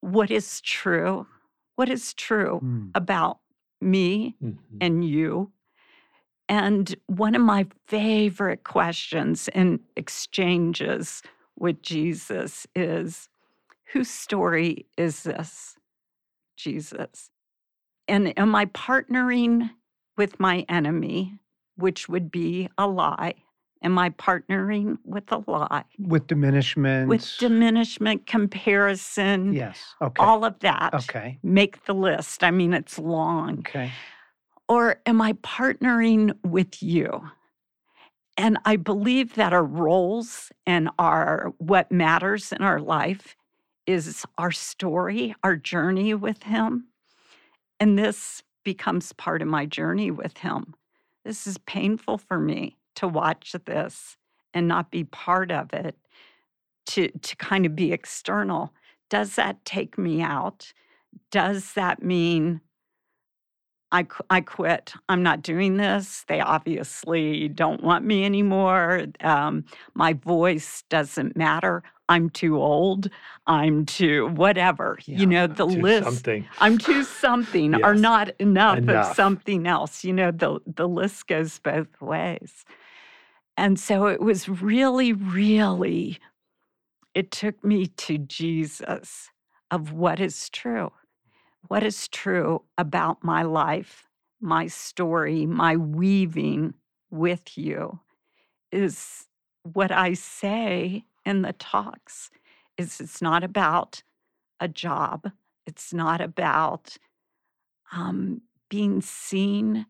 What 0.00 0.30
is 0.30 0.60
true? 0.60 1.26
What 1.76 1.88
is 1.88 2.14
true 2.14 2.60
Mm. 2.62 2.90
about 2.94 3.40
me 3.80 4.36
Mhm. 4.42 4.58
and 4.80 5.04
you? 5.04 5.52
And 6.48 6.94
one 7.06 7.34
of 7.34 7.42
my 7.42 7.66
favorite 7.86 8.64
questions 8.64 9.48
in 9.48 9.80
exchanges 9.96 11.22
with 11.56 11.82
Jesus 11.82 12.66
is 12.74 13.28
whose 13.92 14.10
story 14.10 14.86
is 14.96 15.22
this, 15.24 15.76
Jesus? 16.56 17.30
And 18.06 18.38
am 18.38 18.54
I 18.54 18.66
partnering 18.66 19.70
with 20.16 20.40
my 20.40 20.64
enemy, 20.68 21.38
which 21.76 22.08
would 22.08 22.30
be 22.30 22.68
a 22.78 22.86
lie? 22.86 23.34
Am 23.82 23.98
I 23.98 24.10
partnering 24.10 24.98
with 25.04 25.30
a 25.30 25.42
lie? 25.46 25.84
With 25.98 26.26
diminishment. 26.26 27.08
With 27.08 27.30
diminishment, 27.38 28.26
comparison, 28.26 29.52
Yes. 29.52 29.78
Okay. 30.02 30.22
all 30.22 30.44
of 30.44 30.58
that. 30.60 30.94
Okay. 30.94 31.38
Make 31.42 31.84
the 31.84 31.94
list. 31.94 32.42
I 32.42 32.50
mean, 32.50 32.72
it's 32.72 32.98
long. 32.98 33.60
Okay. 33.60 33.92
Or 34.68 35.00
am 35.06 35.22
I 35.22 35.34
partnering 35.34 36.36
with 36.44 36.82
you? 36.82 37.22
And 38.36 38.58
I 38.64 38.76
believe 38.76 39.34
that 39.34 39.52
our 39.52 39.64
roles 39.64 40.50
and 40.66 40.90
our 40.98 41.52
what 41.58 41.90
matters 41.90 42.52
in 42.52 42.62
our 42.62 42.80
life 42.80 43.36
is 43.86 44.24
our 44.38 44.52
story, 44.52 45.34
our 45.42 45.56
journey 45.56 46.14
with 46.14 46.42
him. 46.44 46.88
And 47.80 47.98
this 47.98 48.42
becomes 48.64 49.12
part 49.12 49.40
of 49.40 49.48
my 49.48 49.66
journey 49.66 50.10
with 50.10 50.38
him. 50.38 50.74
This 51.24 51.46
is 51.46 51.58
painful 51.58 52.18
for 52.18 52.38
me 52.38 52.77
to 52.98 53.08
watch 53.08 53.54
this 53.64 54.16
and 54.54 54.68
not 54.68 54.90
be 54.90 55.04
part 55.04 55.50
of 55.50 55.72
it, 55.72 55.96
to, 56.86 57.08
to 57.08 57.36
kind 57.36 57.66
of 57.66 57.76
be 57.76 57.92
external. 57.92 58.72
Does 59.10 59.36
that 59.36 59.64
take 59.64 59.96
me 59.98 60.20
out? 60.20 60.72
Does 61.30 61.74
that 61.74 62.02
mean 62.02 62.60
I, 63.90 64.06
I 64.28 64.40
quit? 64.42 64.92
I'm 65.08 65.22
not 65.22 65.42
doing 65.42 65.76
this. 65.78 66.24
They 66.28 66.40
obviously 66.40 67.48
don't 67.48 67.82
want 67.82 68.04
me 68.04 68.24
anymore. 68.24 69.06
Um, 69.20 69.64
my 69.94 70.12
voice 70.12 70.84
doesn't 70.90 71.36
matter. 71.36 71.82
I'm 72.10 72.30
too 72.30 72.60
old. 72.60 73.08
I'm 73.46 73.84
too 73.86 74.28
whatever. 74.28 74.98
Yeah, 75.04 75.18
you 75.18 75.26
know, 75.26 75.46
the 75.46 75.66
list. 75.66 76.04
something. 76.04 76.46
I'm 76.58 76.78
too 76.78 77.04
something 77.04 77.82
or 77.84 77.94
not 77.94 78.30
enough, 78.38 78.78
Enough. 78.78 79.10
of 79.10 79.16
something 79.16 79.66
else. 79.66 80.04
You 80.04 80.14
know, 80.14 80.30
the 80.30 80.60
the 80.66 80.88
list 80.88 81.26
goes 81.26 81.58
both 81.58 82.00
ways. 82.00 82.64
And 83.58 83.76
so 83.76 84.06
it 84.06 84.20
was 84.20 84.48
really, 84.48 85.12
really, 85.12 86.20
it 87.12 87.32
took 87.32 87.64
me 87.64 87.86
to 87.86 88.16
Jesus 88.16 89.30
of 89.72 89.92
what 89.92 90.20
is 90.20 90.48
true. 90.48 90.92
What 91.66 91.82
is 91.82 92.06
true 92.06 92.62
about 92.78 93.24
my 93.24 93.42
life, 93.42 94.06
my 94.40 94.68
story, 94.68 95.44
my 95.44 95.74
weaving 95.74 96.74
with 97.10 97.58
you 97.58 97.98
is 98.70 99.26
what 99.64 99.90
I 99.90 100.14
say 100.14 101.02
in 101.26 101.42
the 101.42 101.52
talks 101.52 102.30
is 102.76 103.00
it's 103.00 103.20
not 103.20 103.42
about 103.42 104.04
a 104.60 104.68
job. 104.68 105.32
It's 105.66 105.92
not 105.92 106.20
about 106.20 106.96
um, 107.90 108.42
being 108.70 109.00
seen 109.00 109.86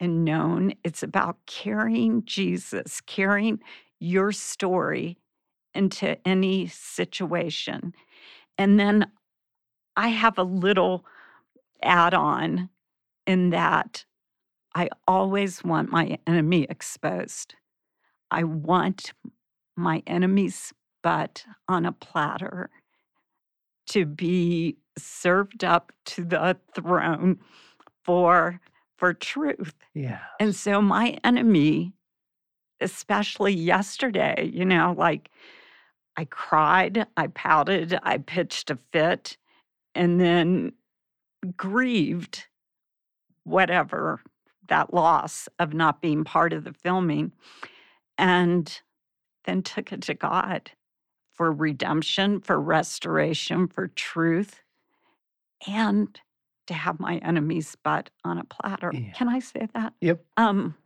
and 0.00 0.24
known. 0.24 0.72
It's 0.82 1.02
about 1.02 1.36
carrying 1.46 2.24
Jesus, 2.24 3.00
carrying 3.02 3.60
your 4.00 4.32
story 4.32 5.18
into 5.74 6.16
any 6.26 6.66
situation. 6.66 7.94
And 8.58 8.80
then 8.80 9.10
I 9.96 10.08
have 10.08 10.38
a 10.38 10.42
little 10.42 11.04
add 11.82 12.14
on 12.14 12.70
in 13.26 13.50
that 13.50 14.04
I 14.74 14.88
always 15.06 15.62
want 15.62 15.90
my 15.90 16.18
enemy 16.26 16.66
exposed. 16.68 17.54
I 18.30 18.44
want 18.44 19.12
my 19.76 20.02
enemy's 20.06 20.72
butt 21.02 21.44
on 21.68 21.86
a 21.86 21.92
platter 21.92 22.70
to 23.88 24.06
be 24.06 24.76
served 24.96 25.64
up 25.64 25.92
to 26.04 26.24
the 26.24 26.56
throne 26.74 27.40
for 28.04 28.60
for 29.00 29.14
truth. 29.14 29.74
Yeah. 29.94 30.20
And 30.38 30.54
so 30.54 30.82
my 30.82 31.18
enemy, 31.24 31.94
especially 32.80 33.54
yesterday, 33.54 34.50
you 34.52 34.66
know, 34.66 34.94
like 34.96 35.30
I 36.16 36.26
cried, 36.26 37.06
I 37.16 37.28
pouted, 37.28 37.98
I 38.02 38.18
pitched 38.18 38.70
a 38.70 38.78
fit, 38.92 39.38
and 39.94 40.20
then 40.20 40.74
grieved 41.56 42.46
whatever 43.44 44.20
that 44.68 44.92
loss 44.92 45.48
of 45.58 45.72
not 45.72 46.02
being 46.02 46.22
part 46.22 46.52
of 46.52 46.64
the 46.64 46.74
filming, 46.74 47.32
and 48.18 48.80
then 49.46 49.62
took 49.62 49.92
it 49.92 50.02
to 50.02 50.14
God 50.14 50.70
for 51.32 51.50
redemption, 51.50 52.40
for 52.40 52.60
restoration, 52.60 53.66
for 53.66 53.88
truth, 53.88 54.60
and 55.66 56.20
to 56.70 56.74
have 56.74 57.00
my 57.00 57.16
enemy's 57.18 57.74
butt 57.82 58.10
on 58.24 58.38
a 58.38 58.44
platter. 58.44 58.92
Yeah. 58.94 59.10
Can 59.12 59.28
I 59.28 59.40
say 59.40 59.66
that? 59.74 59.92
Yep. 60.00 60.24
Um, 60.36 60.76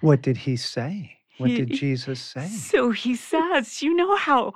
What 0.00 0.20
did 0.20 0.36
he 0.36 0.56
say? 0.56 1.18
What 1.38 1.50
He- 1.50 1.58
did 1.58 1.70
Jesus 1.70 2.20
say? 2.20 2.48
So 2.48 2.90
he 2.90 3.14
says, 3.14 3.82
you 3.82 3.94
know 3.94 4.16
how 4.16 4.54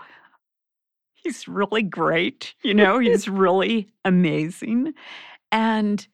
he's 1.14 1.46
really 1.46 1.82
great, 1.84 2.54
you 2.64 2.74
know, 2.74 2.98
he's 2.98 3.28
really 3.46 3.88
amazing. 4.04 4.92
And 5.52 6.04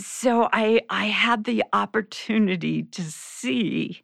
so 0.00 0.48
I 0.52 0.80
I 0.88 1.06
had 1.06 1.44
the 1.44 1.62
opportunity 1.74 2.84
to 2.84 3.02
see 3.02 4.02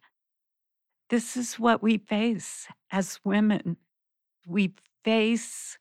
this 1.09 1.35
is 1.35 1.55
what 1.59 1.81
we 1.81 1.97
face 1.97 2.67
as 2.91 3.19
women. 3.23 3.77
We 4.45 4.73
face 5.03 5.79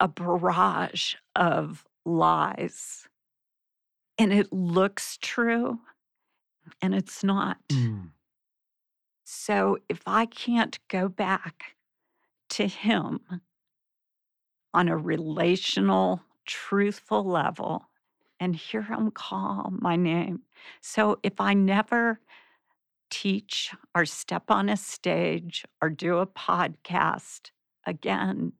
a 0.00 0.08
barrage 0.08 1.14
of 1.36 1.84
lies. 2.04 3.08
And 4.18 4.32
it 4.32 4.52
looks 4.52 5.18
true 5.20 5.80
and 6.80 6.94
it's 6.94 7.24
not. 7.24 7.58
Mm. 7.70 8.10
So 9.24 9.78
if 9.88 10.02
I 10.06 10.26
can't 10.26 10.78
go 10.88 11.08
back 11.08 11.76
to 12.50 12.66
him 12.66 13.20
on 14.74 14.88
a 14.88 14.96
relational, 14.96 16.22
truthful 16.46 17.24
level 17.24 17.88
and 18.38 18.56
hear 18.56 18.82
him 18.82 19.10
call 19.10 19.72
my 19.72 19.96
name. 19.96 20.42
So 20.80 21.18
if 21.22 21.40
I 21.40 21.54
never 21.54 22.20
teach 23.10 23.72
or 23.94 24.04
step 24.06 24.44
on 24.50 24.68
a 24.68 24.76
stage 24.76 25.64
or 25.80 25.90
do 25.90 26.18
a 26.18 26.26
podcast 26.26 27.50
again, 27.86 28.52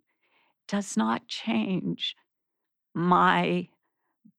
does 0.69 0.97
not 0.97 1.27
change 1.27 2.17
my 2.95 3.69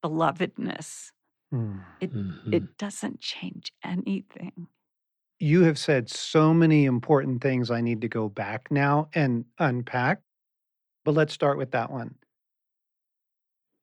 belovedness. 0.04 1.12
Mm. 1.54 1.84
It 2.02 2.14
Mhm. 2.14 2.54
it 2.54 2.78
doesn't 2.78 3.20
change 3.20 3.74
anything. 3.84 4.68
You 5.40 5.64
have 5.64 5.78
said 5.78 6.10
so 6.10 6.54
many 6.54 6.86
important 6.86 7.42
things 7.42 7.70
I 7.70 7.82
need 7.82 8.02
to 8.02 8.08
go 8.08 8.30
back 8.30 8.72
now 8.72 9.10
and 9.14 9.46
unpack, 9.60 10.22
but 11.04 11.14
let's 11.14 11.34
start 11.34 11.58
with 11.58 11.72
that 11.72 11.92
one. 11.92 12.16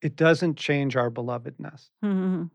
It 0.00 0.16
doesn't 0.16 0.56
change 0.56 0.96
our 0.96 1.10
belovedness. 1.10 1.90
Mhm. 2.02 2.50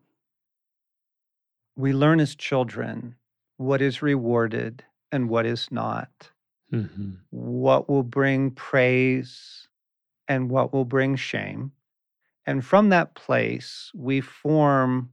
We 1.76 1.94
learn 1.94 2.20
as 2.20 2.36
children 2.36 3.16
what 3.58 3.82
is 3.82 4.02
rewarded 4.02 4.84
and 5.12 5.30
what 5.30 5.46
is 5.46 5.72
not, 5.72 6.32
Mhm. 6.72 7.20
what 7.30 7.88
will 7.88 8.04
bring 8.04 8.52
praise 8.52 9.68
and 10.28 10.50
what 10.50 10.74
will 10.74 10.86
bring 10.86 11.16
shame. 11.16 11.72
And 12.46 12.64
from 12.66 12.90
that 12.90 13.16
place, 13.16 13.92
we 13.96 14.22
form 14.22 15.12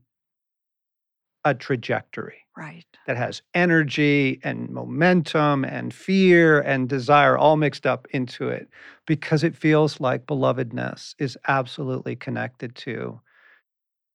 a 1.45 1.53
trajectory 1.53 2.39
Right. 2.55 2.85
that 3.07 3.17
has 3.17 3.41
energy 3.53 4.39
and 4.43 4.69
momentum 4.69 5.65
and 5.65 5.93
fear 5.93 6.61
and 6.61 6.87
desire 6.87 7.37
all 7.37 7.57
mixed 7.57 7.85
up 7.85 8.07
into 8.11 8.47
it 8.47 8.69
because 9.07 9.43
it 9.43 9.55
feels 9.55 9.99
like 9.99 10.25
belovedness 10.27 11.15
is 11.19 11.37
absolutely 11.47 12.15
connected 12.15 12.75
to 12.75 13.19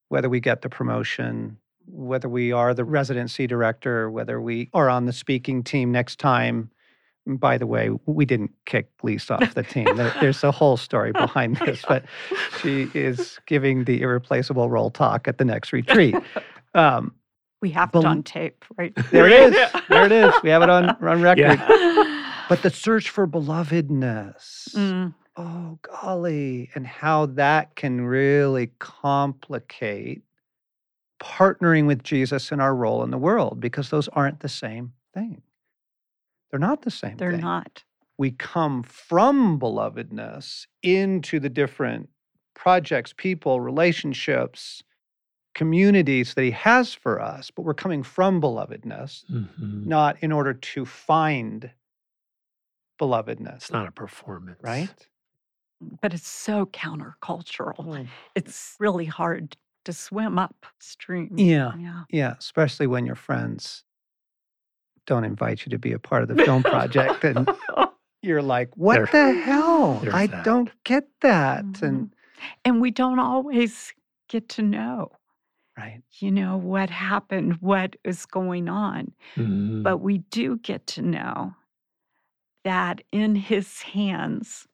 whether 0.08 0.28
we 0.30 0.40
get 0.40 0.62
the 0.62 0.70
promotion, 0.70 1.58
whether 1.86 2.28
we 2.28 2.52
are 2.52 2.72
the 2.72 2.84
residency 2.84 3.46
director, 3.46 4.10
whether 4.10 4.40
we 4.40 4.70
are 4.72 4.88
on 4.88 5.04
the 5.04 5.12
speaking 5.12 5.62
team 5.62 5.92
next 5.92 6.18
time. 6.18 6.70
By 7.36 7.58
the 7.58 7.66
way, 7.66 7.90
we 8.06 8.24
didn't 8.24 8.52
kick 8.64 8.88
Lisa 9.02 9.34
off 9.34 9.54
the 9.54 9.62
team. 9.62 9.84
There- 9.96 10.14
There's 10.20 10.42
a 10.42 10.50
whole 10.50 10.76
story 10.76 11.12
behind 11.12 11.56
this, 11.66 11.84
but 11.86 12.04
she 12.60 12.88
is 12.94 13.38
giving 13.46 13.84
the 13.84 14.00
irreplaceable 14.00 14.70
role 14.70 14.90
talk 14.90 15.28
at 15.28 15.38
the 15.38 15.44
next 15.44 15.72
retreat. 15.72 16.14
Um, 16.74 17.14
We 17.62 17.70
have 17.70 17.90
it 17.94 18.04
on 18.04 18.22
tape, 18.22 18.64
right? 18.76 18.92
there 19.10 19.26
it 19.26 19.52
is. 19.54 19.70
There 19.88 20.04
it 20.04 20.12
is. 20.12 20.32
We 20.42 20.50
have 20.50 20.62
it 20.62 20.68
on, 20.70 20.90
on 20.90 21.22
record. 21.22 21.38
Yeah. 21.58 22.44
But 22.48 22.62
the 22.62 22.70
search 22.70 23.08
for 23.10 23.26
belovedness. 23.26 24.74
Mm, 24.74 25.14
Oh, 25.36 25.78
golly. 25.82 26.70
And 26.74 26.86
how 26.86 27.26
that 27.26 27.74
can 27.74 28.02
really 28.02 28.70
complicate 28.78 30.22
partnering 31.20 31.86
with 31.86 32.02
Jesus 32.02 32.52
in 32.52 32.60
our 32.60 32.74
role 32.74 33.02
in 33.02 33.10
the 33.10 33.18
world 33.18 33.60
because 33.60 33.88
those 33.90 34.08
aren't 34.08 34.40
the 34.40 34.48
same 34.48 34.92
thing. 35.14 35.42
They're 36.50 36.60
not 36.60 36.82
the 36.82 36.90
same 36.90 37.16
they're 37.16 37.32
thing. 37.32 37.40
not. 37.40 37.84
We 38.16 38.30
come 38.32 38.82
from 38.82 39.58
belovedness 39.60 40.66
into 40.82 41.38
the 41.40 41.48
different 41.48 42.08
projects, 42.54 43.12
people, 43.16 43.60
relationships, 43.60 44.82
communities 45.54 46.34
that 46.34 46.42
he 46.42 46.50
has 46.52 46.94
for 46.94 47.20
us, 47.20 47.50
but 47.50 47.62
we're 47.62 47.74
coming 47.74 48.02
from 48.02 48.40
belovedness 48.40 49.24
Mhm. 49.30 49.86
not 49.86 50.16
in 50.22 50.32
order 50.32 50.54
to 50.54 50.84
find 50.84 51.72
belovedness, 53.00 53.56
It's 53.56 53.70
not 53.70 53.88
a 53.88 53.92
performance. 53.92 54.58
right? 54.62 55.08
But 55.80 56.12
it's 56.14 56.26
so 56.28 56.66
countercultural. 56.66 57.76
Mm. 57.76 58.08
It's 58.34 58.74
really 58.80 59.04
hard 59.04 59.56
to 59.84 59.92
swim 59.92 60.38
upstream. 60.38 61.38
Yeah, 61.38 61.76
Yeah. 61.76 62.04
yeah, 62.10 62.34
especially 62.38 62.88
when 62.88 63.06
your 63.06 63.14
friends 63.14 63.84
don't 65.08 65.24
invite 65.24 65.64
you 65.66 65.70
to 65.70 65.78
be 65.78 65.92
a 65.92 65.98
part 65.98 66.22
of 66.22 66.28
the 66.28 66.36
film 66.44 66.62
project 66.62 67.24
and 67.24 67.48
you're 68.22 68.42
like, 68.42 68.76
what 68.76 69.10
There- 69.10 69.32
the 69.34 69.40
hell? 69.40 70.00
I 70.12 70.26
that. 70.28 70.44
don't 70.44 70.70
get 70.84 71.08
that. 71.22 71.64
And 71.82 72.10
Mhm. 72.10 72.10
And 72.64 72.80
we 72.80 72.92
don't 72.92 73.18
always 73.18 73.92
get 74.28 74.48
to 74.50 74.62
know, 74.62 75.10
right. 75.76 76.02
you 76.20 76.30
know, 76.30 76.56
what 76.56 76.88
happened, 76.88 77.54
what 77.60 77.96
is 78.04 78.26
going 78.26 78.68
on. 78.68 79.12
Mhm. 79.34 79.82
But 79.82 79.98
we 79.98 80.18
do 80.30 80.56
get 80.58 80.86
to 80.88 81.02
know 81.02 81.54
that 82.64 83.00
in 83.10 83.34
his 83.34 83.82
hands, 83.82 84.68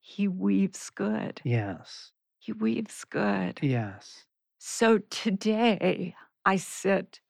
he 0.00 0.28
weaves 0.28 0.88
good. 0.88 1.42
Yes. 1.44 2.12
He 2.38 2.52
weaves 2.52 3.04
good. 3.04 3.58
Yes. 3.60 4.24
So 4.58 4.98
today 5.10 6.14
I 6.46 6.56
sit 6.56 7.20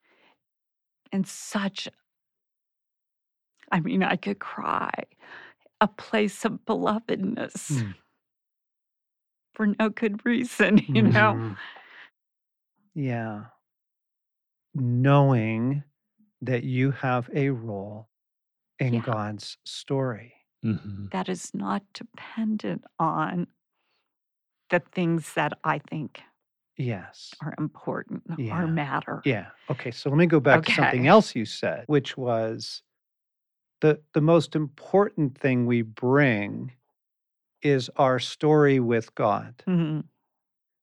in 1.13 1.25
such, 1.25 1.89
I 3.71 3.81
mean, 3.81 4.03
I 4.03 4.17
could 4.17 4.39
cry, 4.41 4.91
a 5.81 5.89
place 5.89 6.45
of 6.45 6.53
belovedness 6.67 7.71
Mm. 7.71 7.95
for 9.55 9.67
no 9.79 9.89
good 9.89 10.25
reason, 10.27 10.79
you 10.89 11.03
know? 11.03 11.35
Mhm. 11.35 11.57
Yeah. 12.95 13.45
Knowing 14.75 15.83
that 16.43 16.65
you 16.65 16.91
have 16.93 17.29
a 17.35 17.51
role 17.51 18.09
in 18.79 18.95
Yeah. 18.95 19.01
God's 19.03 19.59
story. 19.65 20.35
Mhm. 20.65 21.11
That 21.13 21.29
is 21.29 21.53
not 21.55 21.83
dependent 21.93 22.85
on 22.99 23.47
the 24.71 24.81
things 24.81 25.35
that 25.35 25.53
I 25.65 25.79
think 25.81 26.23
Yes. 26.77 27.35
are 27.41 27.55
important 27.59 28.23
Yeah. 28.39 28.63
or 28.63 28.67
matter. 28.69 29.21
Yeah. 29.25 29.51
Okay. 29.69 29.91
So 29.91 30.09
let 30.11 30.17
me 30.17 30.27
go 30.27 30.41
back 30.41 30.65
to 30.65 30.73
something 30.73 31.07
else 31.07 31.35
you 31.35 31.45
said, 31.45 31.85
which 31.89 32.17
was 32.17 32.83
the 33.81 34.01
the 34.13 34.21
most 34.21 34.55
important 34.57 35.37
thing 35.39 35.67
we 35.67 35.83
bring 35.83 36.73
is 37.63 37.91
our 37.97 38.19
story 38.19 38.81
with 38.81 39.15
God. 39.15 39.63
Mhm. 39.67 40.05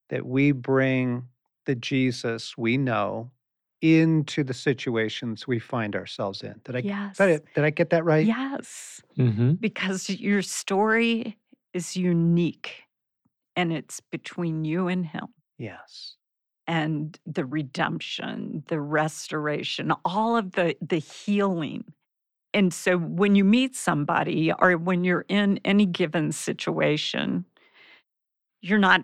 That 0.09 0.25
we 0.25 0.51
bring 0.51 1.27
the 1.65 1.75
Jesus 1.75 2.57
we 2.57 2.77
know 2.77 3.31
into 3.81 4.43
the 4.43 4.53
situations 4.53 5.47
we 5.47 5.59
find 5.59 5.95
ourselves 5.95 6.41
in. 6.43 6.59
Did 6.63 6.75
I 6.77 6.79
Yes. 6.79 7.11
is 7.13 7.17
that 7.17 7.29
it? 7.29 7.45
Did 7.53 7.63
I 7.63 7.69
get 7.69 7.89
that 7.91 8.03
right? 8.05 8.25
Yes. 8.25 9.01
Mhm. 9.17 9.59
Because 9.59 10.09
your 10.09 10.41
story 10.41 11.37
is 11.73 11.95
unique 11.95 12.83
and 13.55 13.71
it's 13.73 13.99
between 13.99 14.65
you 14.65 14.87
and 14.87 15.05
him. 15.05 15.27
Yes. 15.57 16.13
and 16.69 17.17
the 17.25 17.45
redemption, 17.45 18.61
the 18.67 18.81
restoration, 18.81 19.89
all 20.03 20.35
of 20.35 20.51
the 20.51 20.75
the 20.81 20.97
healing. 20.99 21.85
And 22.53 22.73
so 22.73 22.97
when 22.97 23.35
you 23.35 23.43
meet 23.43 23.75
somebody 23.75 24.51
or 24.57 24.77
when 24.77 25.03
you're 25.03 25.25
in 25.27 25.59
any 25.65 25.85
given 25.85 26.31
situation, 26.31 27.45
you're 28.61 28.79
not 28.79 29.03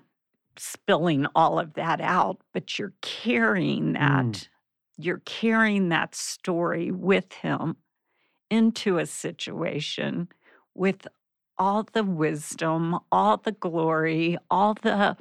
spilling 0.58 1.26
all 1.36 1.60
of 1.60 1.74
that 1.74 2.00
out, 2.02 2.40
but 2.54 2.78
you're 2.80 2.94
carrying 3.02 3.94
that 3.94 4.26
Mm. 4.26 4.48
you're 4.98 5.22
carrying 5.26 5.90
that 5.90 6.14
story 6.14 6.92
with 6.92 7.34
him 7.34 7.76
into 8.52 9.00
a 9.00 9.06
situation 9.08 10.30
with 10.76 11.08
all 11.58 11.84
the 11.84 12.04
wisdom, 12.04 13.00
all 13.12 13.38
the 13.38 13.52
glory, 13.52 14.38
all 14.52 14.76
the 14.76 15.18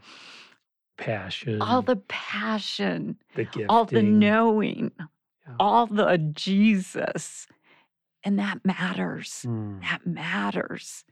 Passion. 0.98 1.61
all 1.62 1.82
the 1.82 1.96
passion, 1.96 3.16
the 3.35 3.44
gifting. 3.44 3.66
all 3.68 3.85
the 3.87 4.02
knowing, 4.02 4.92
Yeah. 4.98 5.54
all 5.58 5.87
the 5.87 6.18
Jesus. 6.35 7.46
And 8.24 8.38
that 8.38 8.64
matters. 8.64 9.44
Mm. 9.46 9.80
That 9.82 10.06
matters. 10.06 11.04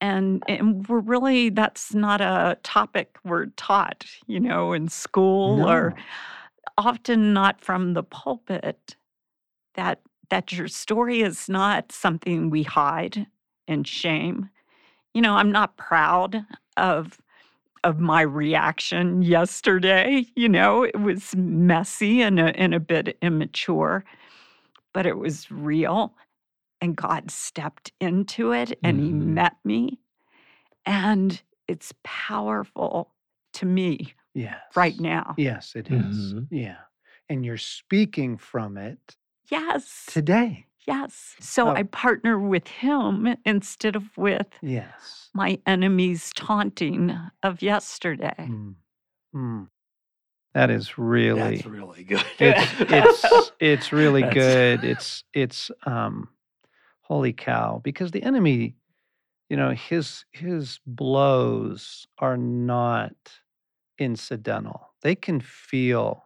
And 0.00 0.42
and 0.48 0.86
we're 0.88 1.00
really 1.00 1.48
that's 1.48 1.94
not 1.94 2.20
a 2.20 2.58
topic 2.62 3.16
we're 3.24 3.46
taught, 3.56 4.04
you 4.26 4.40
know, 4.40 4.72
in 4.72 4.88
school 4.88 5.66
or 5.66 5.94
often 6.76 7.32
not 7.32 7.62
from 7.62 7.94
the 7.94 8.02
pulpit 8.02 8.96
that 9.74 10.00
that 10.28 10.52
your 10.52 10.68
story 10.68 11.22
is 11.22 11.48
not 11.48 11.92
something 11.92 12.50
we 12.50 12.62
hide 12.62 13.26
and 13.68 13.86
shame. 13.86 14.50
You 15.14 15.22
know, 15.22 15.34
I'm 15.34 15.52
not 15.52 15.76
proud 15.76 16.44
of 16.76 17.18
of 17.84 18.00
my 18.00 18.20
reaction 18.20 19.22
yesterday. 19.22 20.26
You 20.34 20.48
know, 20.48 20.82
it 20.82 21.00
was 21.00 21.34
messy 21.36 22.20
and 22.20 22.40
a, 22.40 22.56
and 22.58 22.74
a 22.74 22.80
bit 22.80 23.16
immature, 23.22 24.04
but 24.96 25.04
it 25.04 25.18
was 25.18 25.50
real. 25.50 26.14
And 26.80 26.96
God 26.96 27.30
stepped 27.30 27.92
into 28.00 28.52
it 28.52 28.78
and 28.82 28.98
He 28.98 29.10
Mhm. 29.12 29.26
met 29.34 29.56
me. 29.62 30.00
And 30.86 31.42
it's 31.68 31.92
powerful 32.02 33.14
to 33.52 33.66
me 33.66 34.14
Yes. 34.32 34.62
right 34.74 34.98
now. 34.98 35.34
Yes, 35.36 35.76
it 35.76 35.90
is. 35.90 36.32
Mhm. 36.32 36.48
Yeah. 36.50 36.80
And 37.28 37.44
you're 37.44 37.58
speaking 37.58 38.38
from 38.38 38.78
it 38.78 39.18
Yes. 39.50 40.06
today. 40.06 40.64
Yes. 40.86 41.36
So 41.40 41.68
Oh. 41.68 41.74
I 41.74 41.82
partner 41.82 42.38
with 42.38 42.66
Him 42.66 43.36
instead 43.44 43.96
of 43.96 44.16
with 44.16 44.58
Yes. 44.62 45.28
my 45.34 45.60
enemy's 45.66 46.32
taunting 46.32 47.14
of 47.42 47.60
yesterday. 47.60 48.34
Mm. 48.48 48.76
Mm. 49.34 49.68
That 50.56 50.70
is 50.70 50.96
really 50.96 51.56
That's 51.56 51.66
really 51.66 52.02
good. 52.02 52.24
it's 52.38 52.72
it's 52.80 53.52
it's 53.60 53.92
really 53.92 54.22
That's- 54.22 54.34
good. 54.80 54.84
It's 54.88 55.22
it's 55.34 55.70
um 55.84 56.30
holy 57.02 57.34
cow 57.34 57.82
because 57.84 58.10
the 58.10 58.22
enemy 58.22 58.74
you 59.50 59.56
know 59.58 59.72
his 59.72 60.24
his 60.32 60.80
blows 60.86 62.06
are 62.20 62.38
not 62.38 63.12
incidental. 63.98 64.94
They 65.02 65.14
can 65.14 65.40
feel 65.40 66.24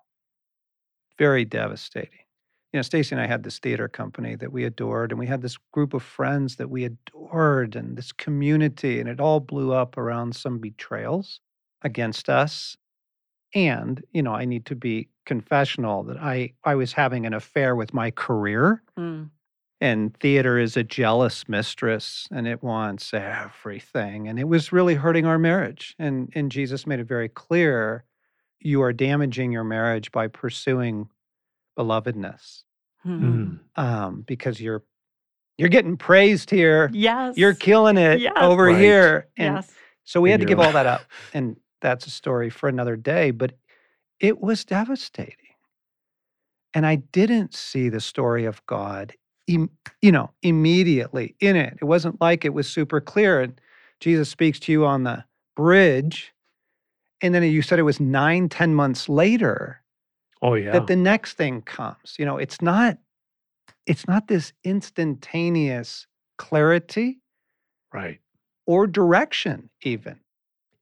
very 1.18 1.44
devastating. 1.44 2.20
You 2.72 2.78
know, 2.78 2.82
Stasi 2.82 3.10
and 3.10 3.20
I 3.20 3.26
had 3.26 3.42
this 3.42 3.58
theater 3.58 3.88
company 3.88 4.36
that 4.36 4.52
we 4.52 4.62
adored, 4.62 5.10
and 5.10 5.18
we 5.18 5.26
had 5.26 5.42
this 5.42 5.56
group 5.72 5.92
of 5.92 6.04
friends 6.04 6.54
that 6.54 6.70
we 6.70 6.84
adored, 6.84 7.74
and 7.74 7.96
this 7.96 8.12
community, 8.12 9.00
and 9.00 9.08
it 9.08 9.18
all 9.18 9.40
blew 9.40 9.72
up 9.72 9.98
around 9.98 10.36
some 10.36 10.58
betrayals 10.60 11.40
against 11.82 12.28
us. 12.28 12.76
And, 13.54 14.02
you 14.12 14.22
know, 14.22 14.32
I 14.32 14.44
need 14.44 14.66
to 14.66 14.76
be 14.76 15.08
confessional 15.26 16.02
that 16.04 16.18
I 16.18 16.52
I 16.64 16.74
was 16.74 16.92
having 16.92 17.26
an 17.26 17.34
affair 17.34 17.74
with 17.76 17.92
my 17.94 18.10
career, 18.10 18.82
Mm. 18.98 19.30
and 19.80 20.16
theater 20.18 20.58
is 20.58 20.76
a 20.76 20.82
jealous 20.84 21.48
mistress, 21.48 22.28
and 22.30 22.46
it 22.46 22.62
wants 22.62 23.12
everything, 23.14 24.28
and 24.28 24.38
it 24.38 24.48
was 24.48 24.72
really 24.72 24.94
hurting 24.94 25.26
our 25.26 25.38
marriage. 25.38 25.94
And 25.98 26.30
and 26.34 26.50
Jesus 26.52 26.86
made 26.86 27.00
it 27.00 27.08
very 27.08 27.28
clear, 27.28 28.04
you 28.60 28.82
are 28.82 28.92
damaging 28.92 29.52
your 29.52 29.64
marriage 29.64 30.12
by 30.12 30.28
pursuing 30.28 31.08
belovedness 31.78 32.64
Mhm. 33.06 33.60
Mm, 33.76 33.82
um, 33.82 34.20
because 34.22 34.60
you're 34.60 34.82
you're 35.58 35.68
getting 35.68 35.96
praised 35.96 36.50
here. 36.50 36.90
Yes. 36.92 37.36
You're 37.36 37.52
killing 37.54 37.98
it 37.98 38.20
Yes. 38.20 38.32
over 38.40 38.66
Right. 38.66 38.80
here. 38.80 39.28
And 39.36 39.56
Yes. 39.56 39.74
so 40.04 40.20
we 40.20 40.30
And 40.30 40.40
had 40.40 40.46
to 40.46 40.50
give 40.50 40.58
all 40.58 40.72
that 40.72 40.86
up. 40.86 41.02
And 41.34 41.56
that's 41.80 42.06
a 42.06 42.10
story 42.10 42.50
for 42.50 42.68
another 42.68 42.96
day, 42.96 43.30
but 43.30 43.52
it 44.18 44.40
was 44.40 44.64
devastating. 44.64 45.34
And 46.74 46.86
I 46.86 46.96
didn't 46.96 47.54
see 47.54 47.88
the 47.88 48.00
story 48.00 48.44
of 48.44 48.64
God, 48.66 49.14
im- 49.46 49.70
you 50.00 50.12
know, 50.12 50.30
immediately 50.42 51.34
in 51.40 51.56
it. 51.56 51.78
It 51.80 51.84
wasn't 51.84 52.20
like 52.20 52.44
it 52.44 52.54
was 52.54 52.68
super 52.68 53.00
clear. 53.00 53.40
And 53.40 53.60
Jesus 53.98 54.28
speaks 54.28 54.60
to 54.60 54.72
you 54.72 54.86
on 54.86 55.04
the 55.04 55.24
bridge. 55.56 56.32
And 57.20 57.34
then 57.34 57.42
you 57.42 57.62
said 57.62 57.78
it 57.78 57.82
was 57.82 58.00
nine, 58.00 58.48
ten 58.48 58.74
months 58.74 59.08
later 59.08 59.80
Oh 60.42 60.54
yeah. 60.54 60.72
that 60.72 60.86
the 60.86 60.96
next 60.96 61.34
thing 61.34 61.62
comes 61.62 62.16
you 62.18 62.24
know 62.24 62.38
it's 62.38 62.62
not 62.62 62.98
it's 63.86 64.06
not 64.08 64.28
this 64.28 64.52
instantaneous 64.64 66.06
clarity 66.38 67.20
right. 67.92 68.20
or 68.66 68.86
direction 68.86 69.68
even 69.82 70.18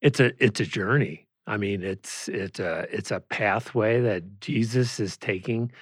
It's 0.01 0.21
a 0.21 0.33
it's 0.43 0.61
a 0.61 0.65
journey. 0.65 1.27
I 1.47 1.57
mean, 1.57 1.83
it's 1.83 2.29
it's 2.29 2.61
a 2.61 2.87
it's 2.91 3.11
a 3.11 3.21
pathway 3.21 4.01
that 4.03 4.41
Jesus 4.41 5.01
is 5.01 5.17
taking 5.17 5.73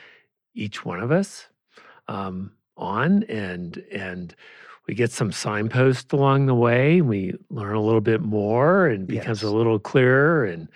each 0.55 0.85
one 0.85 1.00
of 1.00 1.11
us 1.11 1.48
um, 2.09 2.52
on, 2.76 3.24
and 3.24 3.83
and 3.92 4.35
we 4.87 4.94
get 4.94 5.11
some 5.11 5.33
signposts 5.33 6.12
along 6.12 6.46
the 6.46 6.55
way. 6.55 7.00
We 7.00 7.35
learn 7.50 7.74
a 7.74 7.83
little 7.83 8.00
bit 8.00 8.22
more, 8.22 8.87
and 8.87 9.07
becomes 9.07 9.42
a 9.42 9.50
little 9.50 9.79
clearer. 9.79 10.44
And 10.44 10.68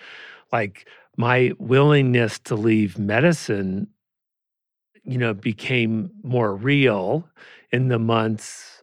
like 0.51 0.87
my 1.17 1.53
willingness 1.57 2.37
to 2.39 2.55
leave 2.55 2.99
medicine, 2.99 3.87
you 5.03 5.17
know, 5.17 5.33
became 5.33 6.11
more 6.21 6.55
real 6.55 7.27
in 7.71 7.87
the 7.87 7.99
months 7.99 8.80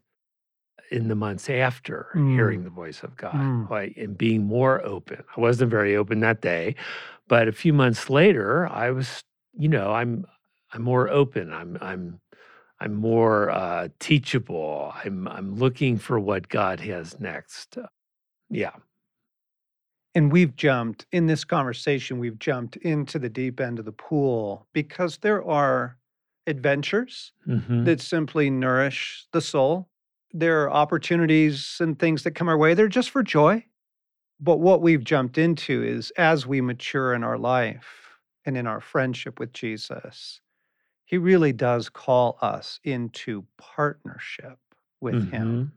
in 0.90 1.08
the 1.08 1.14
months 1.14 1.48
after 1.50 2.08
hearing 2.14 2.60
Mm. 2.60 2.64
the 2.64 2.70
voice 2.70 3.02
of 3.02 3.16
God, 3.16 3.34
Mm. 3.34 3.70
like 3.70 3.96
and 3.96 4.16
being 4.16 4.44
more 4.44 4.84
open. 4.84 5.22
I 5.36 5.40
wasn't 5.40 5.70
very 5.70 5.94
open 5.96 6.20
that 6.20 6.40
day, 6.40 6.74
but 7.28 7.48
a 7.48 7.52
few 7.52 7.72
months 7.72 8.08
later, 8.10 8.66
I 8.68 8.90
was, 8.90 9.22
you 9.56 9.68
know, 9.68 9.92
I'm 9.92 10.24
I'm 10.72 10.82
more 10.82 11.08
open. 11.08 11.52
I'm 11.52 11.78
I'm 11.80 12.20
I'm 12.80 12.94
more 12.94 13.50
uh, 13.50 13.88
teachable. 13.98 14.92
I'm 15.04 15.26
I'm 15.28 15.54
looking 15.56 15.98
for 15.98 16.18
what 16.20 16.48
God 16.48 16.80
has 16.80 17.18
next. 17.20 17.78
Yeah. 18.50 18.72
and 20.14 20.32
we've 20.32 20.56
jumped 20.56 21.06
in 21.12 21.26
this 21.26 21.44
conversation 21.44 22.18
we've 22.18 22.38
jumped 22.38 22.76
into 22.76 23.18
the 23.18 23.28
deep 23.28 23.60
end 23.60 23.78
of 23.78 23.84
the 23.84 23.92
pool 23.92 24.66
because 24.72 25.18
there 25.18 25.44
are 25.44 25.96
adventures 26.46 27.32
Mhm. 27.46 27.84
that 27.84 28.00
simply 28.00 28.48
nourish 28.50 29.26
the 29.32 29.40
soul 29.42 29.88
there 30.32 30.62
are 30.64 30.70
opportunities 30.70 31.78
and 31.80 31.98
things 31.98 32.22
that 32.24 32.32
come 32.32 32.48
our 32.48 32.58
way 32.58 32.74
they're 32.74 32.88
just 32.88 33.10
for 33.10 33.22
joy 33.22 33.64
but 34.40 34.58
what 34.58 34.82
we've 34.82 35.04
jumped 35.04 35.38
into 35.38 35.82
is 35.82 36.10
as 36.12 36.46
we 36.46 36.60
mature 36.60 37.14
in 37.14 37.24
our 37.24 37.38
life 37.38 38.18
and 38.44 38.56
in 38.56 38.66
our 38.66 38.80
friendship 38.80 39.38
with 39.40 39.52
Jesus, 39.52 40.40
he 41.06 41.18
really 41.18 41.52
does 41.52 41.88
call 41.88 42.38
us 42.42 42.80
into 42.84 43.46
partnership 43.58 44.58
with 45.00 45.22
him. 45.24 45.62
Mhm. 45.62 45.72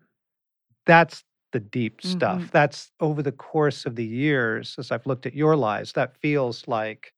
That's 0.86 1.24
the 1.52 1.60
deep 1.60 2.02
stuff. 2.02 2.50
Mhm. 2.50 2.52
That's 2.52 2.92
over 3.00 3.22
the 3.22 3.32
course 3.32 3.86
of 3.86 3.96
the 3.96 4.06
years, 4.06 4.76
as 4.78 4.92
I've 4.92 5.06
looked 5.06 5.26
at 5.26 5.36
your 5.36 5.56
lives, 5.56 5.94
that 5.94 6.18
feels 6.18 6.68
like 6.68 7.14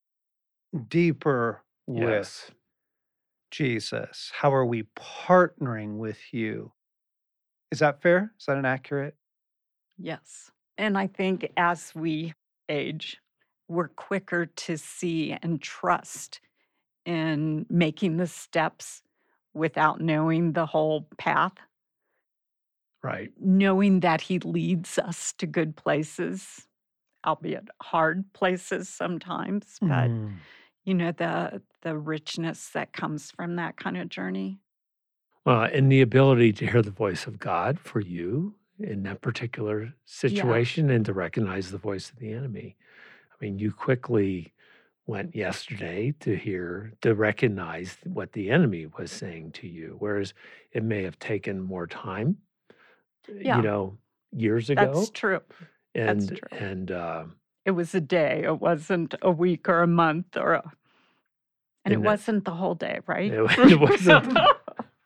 deeper 0.87 1.63
with 1.87 2.51
Jesus. 3.51 4.31
How 4.33 4.53
are 4.53 4.65
we 4.65 4.83
partnering 4.95 5.97
with 5.97 6.33
you? 6.33 6.73
Is 7.73 7.79
that 7.79 8.03
fair? 8.03 8.31
Is 8.39 8.45
that 8.45 8.57
an 8.57 8.65
accurate? 8.65 9.17
Yes. 9.97 10.51
And 10.77 10.95
I 10.95 11.07
think 11.07 11.51
as 11.57 11.95
we 11.95 12.35
age, 12.69 13.19
we're 13.67 13.87
quicker 13.87 14.45
to 14.45 14.77
see 14.77 15.31
and 15.41 15.59
trust 15.59 16.39
in 17.05 17.65
making 17.71 18.17
the 18.17 18.27
steps 18.27 19.01
without 19.55 20.01
knowing 20.01 20.53
the 20.53 20.67
whole 20.67 21.07
path, 21.17 21.53
Right. 23.01 23.33
knowing 23.39 24.01
that 24.01 24.21
He 24.21 24.37
leads 24.39 24.99
us 24.99 25.33
to 25.39 25.47
good 25.47 25.75
places, 25.75 26.67
albeit 27.25 27.69
hard 27.81 28.31
places 28.33 28.89
sometimes, 28.89 29.79
but 29.81 30.11
Mm. 30.11 30.39
you 30.85 30.93
know 30.95 31.11
the 31.13 31.63
the 31.81 31.97
richness 31.97 32.69
that 32.71 32.93
comes 32.93 33.31
from 33.31 33.57
that 33.57 33.77
kind 33.77 33.97
of 33.97 34.09
journey. 34.09 34.62
Well, 35.45 35.63
and 35.63 35.91
the 35.91 36.01
ability 36.01 36.53
to 36.53 36.67
hear 36.67 36.81
the 36.81 36.91
voice 36.91 37.27
of 37.27 37.37
God 37.39 37.79
for 37.79 37.99
you 37.99 38.55
in 38.79 39.03
that 39.03 39.21
particular 39.21 39.93
situation 40.05 40.89
and 40.89 41.05
to 41.05 41.13
recognize 41.13 41.69
the 41.71 41.77
voice 41.77 42.09
of 42.09 42.17
the 42.19 42.31
enemy. 42.31 42.77
I 43.31 43.35
mean, 43.43 43.59
you 43.59 43.71
quickly 43.71 44.53
went 45.05 45.35
yesterday 45.35 46.13
to 46.21 46.35
hear, 46.37 46.93
to 47.01 47.13
recognize 47.13 47.97
what 48.05 48.31
the 48.31 48.49
enemy 48.49 48.85
was 48.97 49.11
saying 49.11 49.51
to 49.51 49.67
you, 49.67 49.97
whereas 49.99 50.33
it 50.71 50.81
may 50.83 51.03
have 51.03 51.19
taken 51.19 51.59
more 51.59 51.87
time, 51.87 52.37
uh, 53.29 53.33
Yeah. 53.39 53.57
you 53.57 53.63
know, 53.63 53.97
years 54.31 54.69
ago. 54.69 54.93
That's 54.93 55.09
true. 55.09 55.41
and, 55.93 56.29
true. 56.29 56.57
and, 56.57 56.89
uh, 56.89 57.25
It 57.65 57.71
was 57.71 57.93
a 57.93 58.01
day. 58.01 58.43
It 58.45 58.59
wasn't 58.61 59.13
a 59.21 59.29
week 59.31 59.67
or 59.67 59.81
a 59.81 59.87
month 59.87 60.37
or 60.37 60.53
a 60.53 60.71
and 61.85 61.91
it 61.91 61.95
And 61.97 62.05
that- 62.05 62.09
wasn't 62.11 62.45
the 62.45 62.51
whole 62.51 62.75
day, 62.75 63.01
right? 63.07 63.29
It 63.31 63.39
it 63.71 63.79
wasn't. 63.79 64.37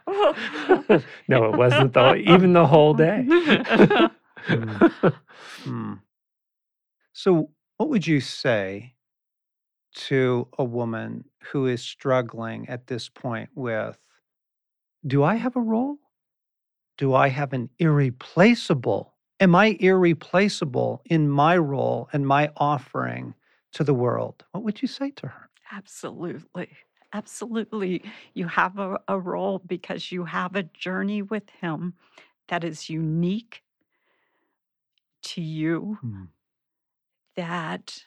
no, 1.27 1.45
it 1.45 1.57
wasn't 1.57 1.93
the, 1.93 2.15
even 2.15 2.53
the 2.53 2.65
whole 2.65 2.93
day. 2.93 3.27
Hmm. 5.63 5.95
So, 7.11 7.49
what 7.77 7.89
would 7.89 8.07
you 8.07 8.21
say 8.21 8.93
to 9.95 10.47
a 10.57 10.63
woman 10.63 11.25
who 11.51 11.65
is 11.65 11.81
struggling 11.83 12.69
at 12.69 12.87
this 12.87 13.09
point 13.09 13.49
with 13.55 13.97
Do 15.05 15.23
I 15.23 15.35
have 15.35 15.55
a 15.55 15.61
role? 15.61 15.97
Do 16.97 17.13
I 17.13 17.27
have 17.27 17.51
an 17.51 17.69
irreplaceable? 17.79 19.13
Am 19.39 19.55
I 19.55 19.77
irreplaceable 19.79 21.01
in 21.05 21.29
my 21.29 21.57
role 21.57 22.09
and 22.13 22.25
my 22.25 22.51
offering 22.57 23.33
to 23.73 23.83
the 23.83 23.93
world? 23.93 24.45
What 24.51 24.63
would 24.63 24.81
you 24.81 24.87
say 24.87 25.11
to 25.11 25.27
her? 25.27 25.49
Absolutely. 25.71 26.69
Absolutely. 27.13 28.03
You 28.33 28.47
have 28.47 28.77
a, 28.79 28.99
a 29.07 29.17
role 29.19 29.59
because 29.65 30.11
you 30.11 30.25
have 30.25 30.55
a 30.55 30.63
journey 30.63 31.21
with 31.21 31.49
him 31.61 31.93
that 32.47 32.63
is 32.63 32.89
unique 32.89 33.63
to 35.23 35.41
you, 35.41 35.97
hmm. 36.01 36.23
that 37.35 38.03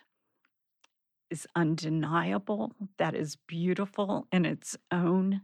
is 1.31 1.47
undeniable, 1.55 2.73
that 2.99 3.15
is 3.15 3.37
beautiful 3.47 4.27
in 4.33 4.45
its 4.45 4.77
own 4.91 5.43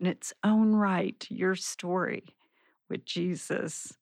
in 0.00 0.06
its 0.06 0.32
own 0.44 0.74
right. 0.74 1.26
Your 1.28 1.56
story 1.56 2.24
with 2.88 3.04
Jesus 3.04 3.94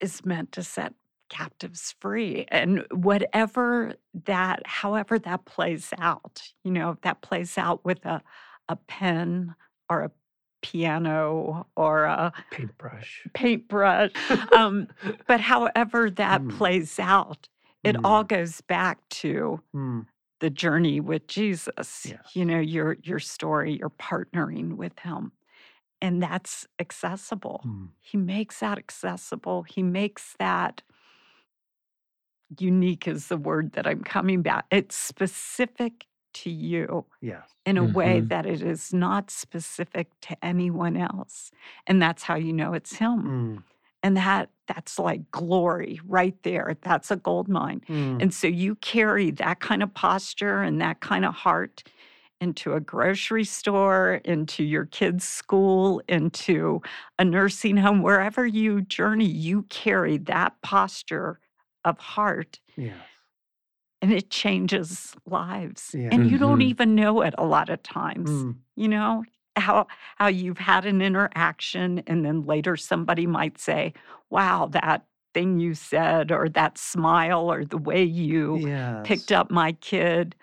is 0.00 0.24
meant 0.24 0.50
to 0.52 0.62
set 0.62 0.94
captives 1.32 1.94
free 1.98 2.44
and 2.48 2.84
whatever 2.92 3.94
that 4.26 4.60
however 4.66 5.18
that 5.18 5.44
plays 5.46 5.88
out 5.98 6.42
you 6.62 6.70
know 6.70 6.90
if 6.90 7.00
that 7.00 7.22
plays 7.22 7.56
out 7.56 7.82
with 7.86 8.04
a 8.04 8.20
a 8.68 8.76
pen 8.76 9.54
or 9.88 10.02
a 10.02 10.10
piano 10.60 11.66
or 11.74 12.04
a 12.04 12.32
Paintbrush. 12.50 13.26
paintbrush 13.32 14.12
um, 14.56 14.86
but 15.26 15.40
however 15.40 16.10
that 16.10 16.42
Mm. 16.42 16.50
plays 16.58 16.98
out 17.00 17.48
it 17.82 17.96
all 18.04 18.22
Mm. 18.24 18.28
goes 18.28 18.60
back 18.60 18.98
to 19.22 19.60
Mm. 19.74 20.06
the 20.40 20.50
journey 20.50 21.00
with 21.00 21.26
Jesus. 21.28 22.06
Yes. 22.10 22.36
You 22.36 22.44
know, 22.44 22.60
your 22.60 22.96
your 23.02 23.18
story, 23.20 23.78
you're 23.78 23.90
partnering 23.90 24.76
with 24.76 24.98
him. 25.00 25.32
And 26.00 26.20
that's 26.22 26.66
accessible. 26.80 27.62
Mm. 27.64 27.88
He 28.00 28.16
makes 28.18 28.58
that 28.60 28.76
accessible. 28.78 29.62
He 29.62 29.82
makes 29.82 30.34
that 30.40 30.82
unique 32.58 33.06
is 33.08 33.28
the 33.28 33.36
word 33.36 33.72
that 33.72 33.86
I'm 33.86 34.02
coming 34.02 34.42
back. 34.42 34.66
It's 34.70 34.96
specific 34.96 36.06
to 36.34 36.50
you 36.50 37.04
Yes. 37.20 37.54
in 37.66 37.76
a 37.76 37.84
way 37.84 38.20
Mhm. 38.20 38.28
that 38.28 38.46
it 38.46 38.62
is 38.62 38.92
not 38.94 39.30
specific 39.30 40.08
to 40.22 40.44
anyone 40.44 40.96
else. 40.96 41.50
And 41.86 42.00
that's 42.00 42.22
how 42.22 42.36
you 42.36 42.52
know 42.52 42.72
it's 42.72 42.96
him. 42.96 43.22
Mm. 43.22 43.62
And 44.02 44.16
that 44.16 44.50
that's 44.66 44.98
like 44.98 45.30
glory 45.30 46.00
right 46.06 46.40
there. 46.42 46.76
That's 46.80 47.10
a 47.10 47.16
gold 47.16 47.48
mine. 47.48 47.82
Mm. 47.88 48.22
And 48.22 48.34
so 48.34 48.46
you 48.46 48.76
carry 48.76 49.30
that 49.32 49.60
kind 49.60 49.82
of 49.82 49.92
posture 49.92 50.62
and 50.62 50.80
that 50.80 51.00
kind 51.00 51.24
of 51.26 51.34
heart 51.34 51.84
into 52.40 52.72
a 52.72 52.80
grocery 52.80 53.44
store, 53.44 54.20
into 54.24 54.64
your 54.64 54.86
kids' 54.86 55.24
school, 55.28 56.02
into 56.08 56.80
a 57.18 57.24
nursing 57.24 57.76
home, 57.76 58.02
wherever 58.02 58.44
you 58.46 58.80
journey, 58.80 59.26
you 59.26 59.62
carry 59.64 60.16
that 60.16 60.60
posture 60.62 61.38
of 61.84 61.98
heart 61.98 62.60
Yes. 62.76 63.06
and 64.00 64.12
it 64.12 64.30
changes 64.30 65.14
lives. 65.26 65.96
And 66.10 66.24
Yeah. 66.24 66.30
you 66.30 66.38
don't 66.38 66.60
Mhm. 66.60 66.68
even 66.70 66.94
know 66.94 67.22
it 67.22 67.34
a 67.38 67.44
lot 67.46 67.68
of 67.70 67.82
times. 67.82 68.28
Mm. 68.30 68.62
You 68.76 68.88
know, 68.88 69.24
how 69.56 69.86
how 70.16 70.28
you've 70.28 70.58
had 70.58 70.86
an 70.86 71.02
interaction 71.02 72.00
and 72.06 72.24
then 72.24 72.42
later 72.42 72.76
somebody 72.76 73.26
might 73.26 73.58
say, 73.58 73.92
"Wow, 74.30 74.66
that 74.68 75.06
thing 75.34 75.58
you 75.60 75.74
said 75.74 76.32
or 76.32 76.48
that 76.50 76.78
smile 76.78 77.50
or 77.52 77.64
the 77.64 77.78
way 77.78 78.02
you 78.02 78.60
picked 79.04 79.30
up 79.32 79.50
my 79.50 79.72
kid." 79.72 80.34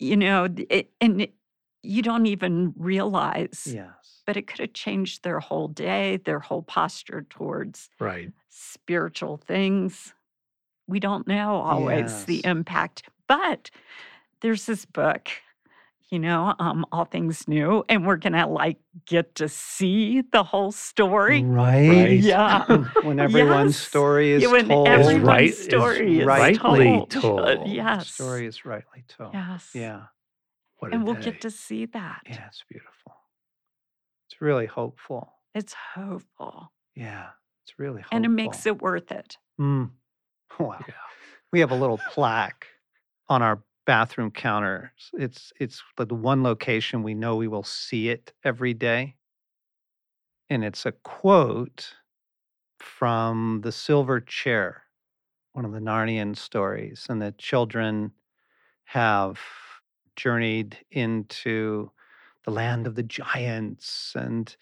You 0.00 0.16
know, 0.16 0.48
it, 0.70 0.92
and 1.00 1.22
it, 1.22 1.34
you 1.82 2.02
don't 2.02 2.26
even 2.26 2.74
realize, 2.76 3.74
Yes. 3.74 4.22
but 4.26 4.36
it 4.36 4.46
could 4.48 4.60
have 4.60 4.72
changed 4.74 5.24
their 5.24 5.40
whole 5.40 5.68
day, 5.68 6.18
their 6.18 6.40
whole 6.40 6.62
posture 6.62 7.22
towards 7.30 7.90
Right. 8.00 8.32
spiritual 8.50 9.38
things. 9.38 10.14
We 10.88 11.00
don't 11.00 11.28
know 11.28 11.56
always 11.56 12.24
the 12.24 12.44
impact, 12.44 13.02
but 13.28 13.70
there's 14.40 14.64
this 14.66 14.86
book, 14.86 15.28
you 16.10 16.18
know, 16.18 16.54
um, 16.58 16.86
All 16.90 17.04
Things 17.04 17.46
New, 17.46 17.84
and 17.90 18.06
we're 18.06 18.16
gonna 18.16 18.48
like 18.48 18.78
get 19.04 19.34
to 19.36 19.48
see 19.48 20.22
the 20.22 20.42
whole 20.42 20.72
story. 20.72 21.44
Right. 21.44 21.88
Right. 21.88 22.20
Yeah. 22.20 22.64
when 23.02 23.20
everyone's 23.20 23.76
Yes. 23.78 23.86
story 23.88 24.30
is 24.32 24.48
when 24.50 24.68
told. 24.68 24.88
everyone's 24.88 25.24
right- 25.26 25.44
is 25.50 25.62
story 25.64 26.20
is, 26.20 26.26
rightly 26.26 26.56
told. 26.58 27.10
told. 27.10 27.68
Yes. 27.68 28.06
The 28.06 28.12
story 28.24 28.46
is 28.46 28.64
rightly 28.64 29.04
told. 29.08 29.34
Yes. 29.34 29.70
Yeah. 29.74 30.02
What 30.78 30.94
And 30.94 31.04
we'll 31.04 31.14
day. 31.16 31.22
get 31.32 31.40
to 31.42 31.50
see 31.50 31.84
that. 31.86 32.22
Yeah, 32.26 32.46
it's 32.46 32.64
beautiful. 32.70 33.12
It's 34.30 34.40
really 34.40 34.66
hopeful. 34.66 35.32
It's 35.54 35.74
hopeful. 35.94 36.72
Yeah. 36.94 37.26
It's 37.64 37.78
really 37.78 38.00
hopeful. 38.00 38.16
And 38.16 38.24
it 38.24 38.28
makes 38.30 38.64
it 38.64 38.80
worth 38.80 39.10
it. 39.12 39.36
Mm. 39.60 39.90
Wow. 40.58 40.78
Yeah. 40.86 40.94
We 41.52 41.60
have 41.60 41.70
a 41.70 41.74
little 41.76 41.98
plaque 41.98 42.66
on 43.28 43.42
our 43.42 43.62
bathroom 43.86 44.30
counter. 44.30 44.92
It's 45.14 45.52
it's 45.58 45.82
the 45.96 46.06
the 46.06 46.14
one 46.14 46.42
location 46.42 47.02
we 47.02 47.14
know 47.14 47.36
we 47.36 47.48
will 47.48 47.62
see 47.62 48.08
it 48.10 48.32
every 48.44 48.74
day. 48.74 49.16
And 50.50 50.64
it's 50.64 50.86
a 50.86 50.92
quote 50.92 51.94
from 52.80 53.60
The 53.62 53.72
Silver 53.72 54.20
Chair, 54.20 54.84
one 55.52 55.64
of 55.64 55.72
the 55.72 55.80
Narnian 55.80 56.36
stories. 56.36 57.06
And 57.08 57.22
the 57.22 57.34
children 57.38 58.12
have 58.84 59.38
journeyed 60.16 60.78
into 60.90 61.90
the 62.44 62.52
land 62.52 62.86
of 62.86 62.94
the 62.96 63.02
giants 63.04 64.14
and 64.16 64.56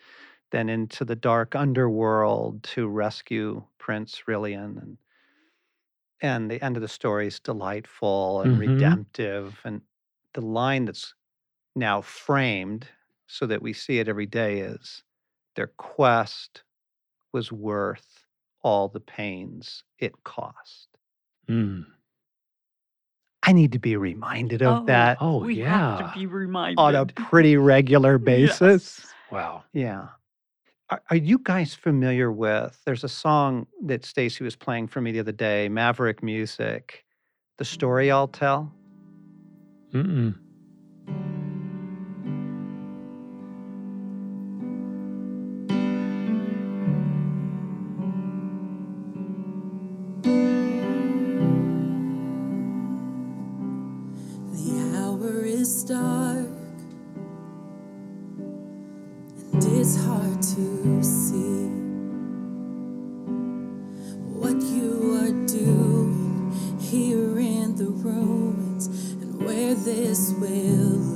then 0.52 0.68
into 0.68 1.04
the 1.04 1.16
dark 1.16 1.54
underworld 1.56 2.62
to 2.64 2.88
rescue 2.88 3.64
Prince 3.78 4.22
Rilian 4.28 4.82
and 4.82 4.98
and 6.22 6.50
the 6.50 6.62
end 6.64 6.76
of 6.76 6.82
the 6.82 6.88
story 6.88 7.26
is 7.26 7.40
delightful 7.40 8.42
and 8.42 8.52
Mhm. 8.52 8.60
redemptive 8.60 9.60
and 9.64 9.82
the 10.34 10.40
line 10.40 10.84
that's 10.86 11.14
now 11.76 12.00
framed 12.02 12.88
so 13.26 13.46
that 13.46 13.62
we 13.62 13.72
see 13.72 13.98
it 13.98 14.08
every 14.08 14.26
day 14.26 14.60
is 14.60 15.04
their 15.56 15.68
quest 15.78 16.64
was 17.32 17.52
worth 17.52 18.26
all 18.62 18.88
the 18.88 19.00
pains 19.00 19.84
it 19.98 20.12
cost 20.24 20.88
Mm. 21.48 21.86
i 23.42 23.52
need 23.52 23.72
to 23.72 23.78
be 23.78 23.96
reminded 23.96 24.62
of 24.62 24.80
Oh, 24.82 24.86
that 24.86 25.18
Oh, 25.20 25.38
we 25.44 25.56
have 25.56 25.98
yeah. 25.98 26.12
to 26.12 26.18
be 26.18 26.26
reminded. 26.26 26.78
on 26.78 26.94
a 26.94 27.06
pretty 27.06 27.56
regular 27.56 28.18
basis 28.32 29.00
Yes. 29.00 29.14
Wow. 29.30 29.64
Yeah. 29.72 30.08
Are, 30.88 31.02
are 31.10 31.16
you 31.16 31.38
guys 31.42 31.74
familiar 31.74 32.30
with? 32.30 32.80
There's 32.84 33.02
a 33.02 33.08
song 33.08 33.66
that 33.84 34.02
Stasi 34.02 34.42
was 34.42 34.54
playing 34.54 34.86
for 34.86 35.00
me 35.00 35.10
the 35.10 35.20
other 35.20 35.32
day, 35.32 35.68
Maverick 35.68 36.22
Music, 36.22 37.04
The 37.58 37.64
mm. 37.64 37.68
Story 37.68 38.10
I'll 38.10 38.28
Tell. 38.28 38.72
Mm-mm. 39.92 40.38
What 64.38 64.60
you 64.62 65.16
are 65.16 65.46
doing 65.46 66.52
here 66.78 67.38
in 67.38 67.74
the 67.74 67.86
ruins 67.86 68.86
and 68.86 69.42
where 69.42 69.74
this 69.74 70.34
will 70.38 71.15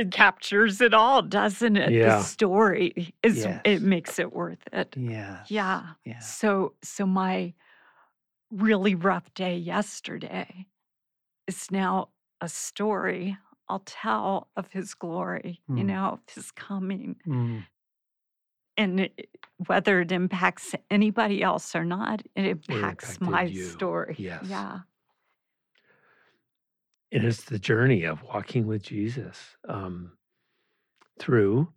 it 0.00 0.10
captures 0.10 0.80
it 0.80 0.92
all, 0.94 1.22
doesn't 1.22 1.76
it? 1.76 1.92
Yeah. 1.92 2.16
The 2.18 2.22
story 2.22 3.14
is 3.22 3.38
Yes. 3.38 3.60
it 3.64 3.82
makes 3.82 4.18
it 4.18 4.32
worth 4.32 4.62
it. 4.72 4.94
Yes. 4.96 5.50
Yeah. 5.50 5.94
Yeah. 6.04 6.18
So 6.18 6.74
so 6.82 7.06
my 7.06 7.54
really 8.50 8.94
rough 8.94 9.32
day 9.34 9.56
yesterday 9.56 10.66
is 11.46 11.70
now 11.70 12.08
a 12.40 12.48
story 12.48 13.36
I'll 13.68 13.82
tell 13.86 14.48
of 14.56 14.72
his 14.72 14.94
glory, 14.94 15.60
you 15.68 15.76
Mm. 15.84 15.86
know, 15.86 16.04
of 16.14 16.20
his 16.34 16.50
coming. 16.50 17.14
Mm. 17.26 17.66
And 18.76 19.00
it, 19.00 19.28
whether 19.66 20.00
it 20.00 20.10
impacts 20.10 20.74
anybody 20.90 21.42
else 21.42 21.76
or 21.76 21.84
not, 21.84 22.22
it 22.34 22.46
impacts 22.46 23.16
impacted 23.16 23.20
my 23.20 23.42
you. 23.42 23.62
story. 23.64 24.16
Yes. 24.18 24.44
Yeah. 24.48 24.80
And 27.12 27.24
it's 27.24 27.44
the 27.44 27.58
journey 27.58 28.04
of 28.04 28.22
walking 28.22 28.66
with 28.66 28.82
Jesus 28.82 29.36
um, 29.68 30.12
through 31.18 31.68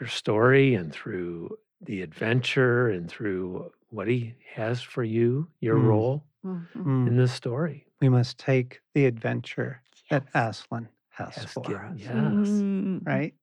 your 0.00 0.08
story 0.08 0.74
and 0.74 0.92
through 0.92 1.56
the 1.82 2.02
adventure 2.02 2.88
and 2.88 3.08
through 3.08 3.70
what 3.90 4.08
he 4.08 4.34
has 4.54 4.80
for 4.80 5.04
you, 5.04 5.48
your 5.60 5.76
Mm. 5.76 5.86
role 5.86 6.24
Mhm. 6.44 6.66
Mm. 6.74 7.06
in 7.08 7.16
the 7.16 7.28
story. 7.28 7.86
We 8.00 8.08
must 8.08 8.38
take 8.38 8.80
the 8.94 9.06
adventure 9.06 9.82
that 10.10 10.26
Aslan 10.34 10.88
has 11.10 11.34
Has 11.36 11.52
for 11.52 11.62
given- 11.62 11.76
us. 11.86 11.98
Yes. 12.00 12.10
Mm. 12.12 13.06
Right? 13.06 13.34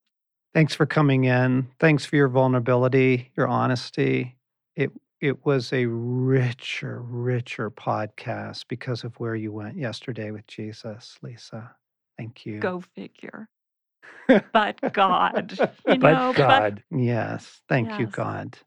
Thanks 0.53 0.75
for 0.75 0.85
coming 0.85 1.23
in. 1.23 1.69
Thanks 1.79 2.05
for 2.05 2.15
your 2.17 2.27
vulnerability, 2.27 3.31
your 3.37 3.47
honesty. 3.47 4.37
It 4.75 4.91
it 5.21 5.45
was 5.45 5.71
a 5.71 5.85
richer, 5.85 7.01
richer 7.01 7.69
podcast 7.69 8.63
because 8.67 9.03
of 9.03 9.15
where 9.19 9.35
you 9.35 9.51
went 9.53 9.77
yesterday 9.77 10.31
with 10.31 10.47
Jesus, 10.47 11.17
Lisa. 11.21 11.75
Thank 12.17 12.45
you. 12.45 12.59
Go 12.59 12.81
figure. 12.95 13.47
But 14.27 14.93
God, 14.93 15.57
you 15.87 15.97
But 15.97 16.13
know, 16.13 16.33
God, 16.33 16.83
Yes. 16.89 17.61
Thank 17.69 17.99
you, 17.99 18.07
God. 18.07 18.57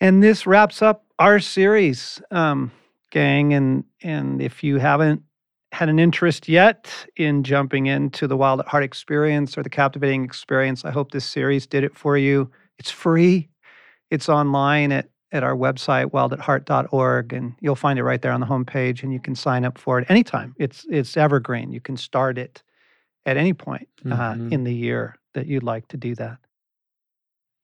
And 0.00 0.22
this 0.22 0.46
wraps 0.46 0.82
up 0.82 1.04
our 1.18 1.38
series, 1.38 2.20
um, 2.30 2.72
gang. 3.10 3.54
And 3.54 3.84
and 4.02 4.42
if 4.42 4.64
you 4.64 4.78
haven't 4.78 5.22
had 5.72 5.88
an 5.88 5.98
interest 5.98 6.48
yet 6.48 7.06
in 7.16 7.44
jumping 7.44 7.86
into 7.86 8.26
the 8.26 8.36
Wild 8.36 8.60
at 8.60 8.68
Heart 8.68 8.84
experience 8.84 9.56
or 9.56 9.62
the 9.62 9.70
captivating 9.70 10.24
experience, 10.24 10.84
I 10.84 10.90
hope 10.90 11.12
this 11.12 11.24
series 11.24 11.66
did 11.66 11.84
it 11.84 11.96
for 11.96 12.16
you. 12.16 12.50
It's 12.78 12.90
free. 12.90 13.48
It's 14.10 14.28
online 14.28 14.92
at 14.92 15.08
at 15.34 15.42
our 15.42 15.56
website, 15.56 16.06
wildatheart.org, 16.12 17.32
and 17.32 17.54
you'll 17.60 17.74
find 17.74 17.98
it 17.98 18.04
right 18.04 18.22
there 18.22 18.30
on 18.32 18.38
the 18.40 18.46
homepage, 18.46 19.02
and 19.02 19.12
you 19.12 19.18
can 19.20 19.34
sign 19.34 19.64
up 19.64 19.76
for 19.76 19.98
it 19.98 20.08
anytime. 20.08 20.54
It's 20.58 20.86
it's 20.88 21.16
evergreen. 21.16 21.72
You 21.72 21.80
can 21.80 21.96
start 21.96 22.38
it 22.38 22.62
at 23.26 23.36
any 23.36 23.52
point 23.52 23.88
uh, 24.06 24.34
Mhm. 24.34 24.52
in 24.52 24.64
the 24.64 24.74
year 24.74 25.16
that 25.34 25.46
you'd 25.46 25.64
like 25.64 25.88
to 25.88 25.96
do 25.96 26.14
that. 26.14 26.38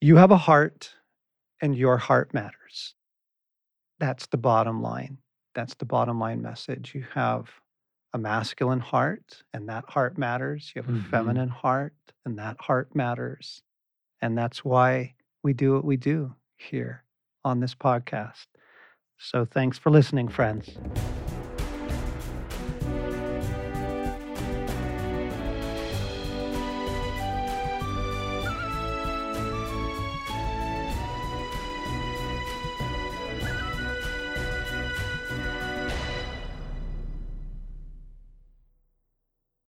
You 0.01 0.17
have 0.17 0.33
a 0.33 0.37
heart, 0.37 0.95
and 1.63 1.77
your 1.77 1.97
heart 1.97 2.35
matters. 2.35 2.95
That's 4.01 4.27
the 4.27 4.39
bottom 4.39 4.83
line. 4.83 5.19
That's 5.55 5.75
the 5.75 5.85
bottom 5.85 6.19
line 6.19 6.43
message. 6.43 6.95
You 6.95 7.05
have 7.15 7.51
a 8.13 8.19
masculine 8.19 8.81
heart, 8.81 9.45
and 9.53 9.69
that 9.69 9.85
heart 9.89 10.19
matters. 10.19 10.73
You 10.75 10.83
have 10.83 10.89
a 10.93 10.99
Mhm. 10.99 11.11
feminine 11.11 11.49
heart, 11.51 11.95
and 12.25 12.37
that 12.39 12.61
heart 12.61 12.97
matters. 12.97 13.63
And 14.21 14.37
that's 14.37 14.65
why 14.65 15.15
we 15.45 15.53
do 15.53 15.75
what 15.75 15.85
we 15.85 15.97
do 15.97 16.35
here 16.57 17.05
on 17.45 17.61
this 17.61 17.75
podcast. 17.75 18.47
So 19.19 19.45
thanks 19.45 19.79
for 19.79 19.91
listening, 19.91 20.29
friends. 20.29 20.79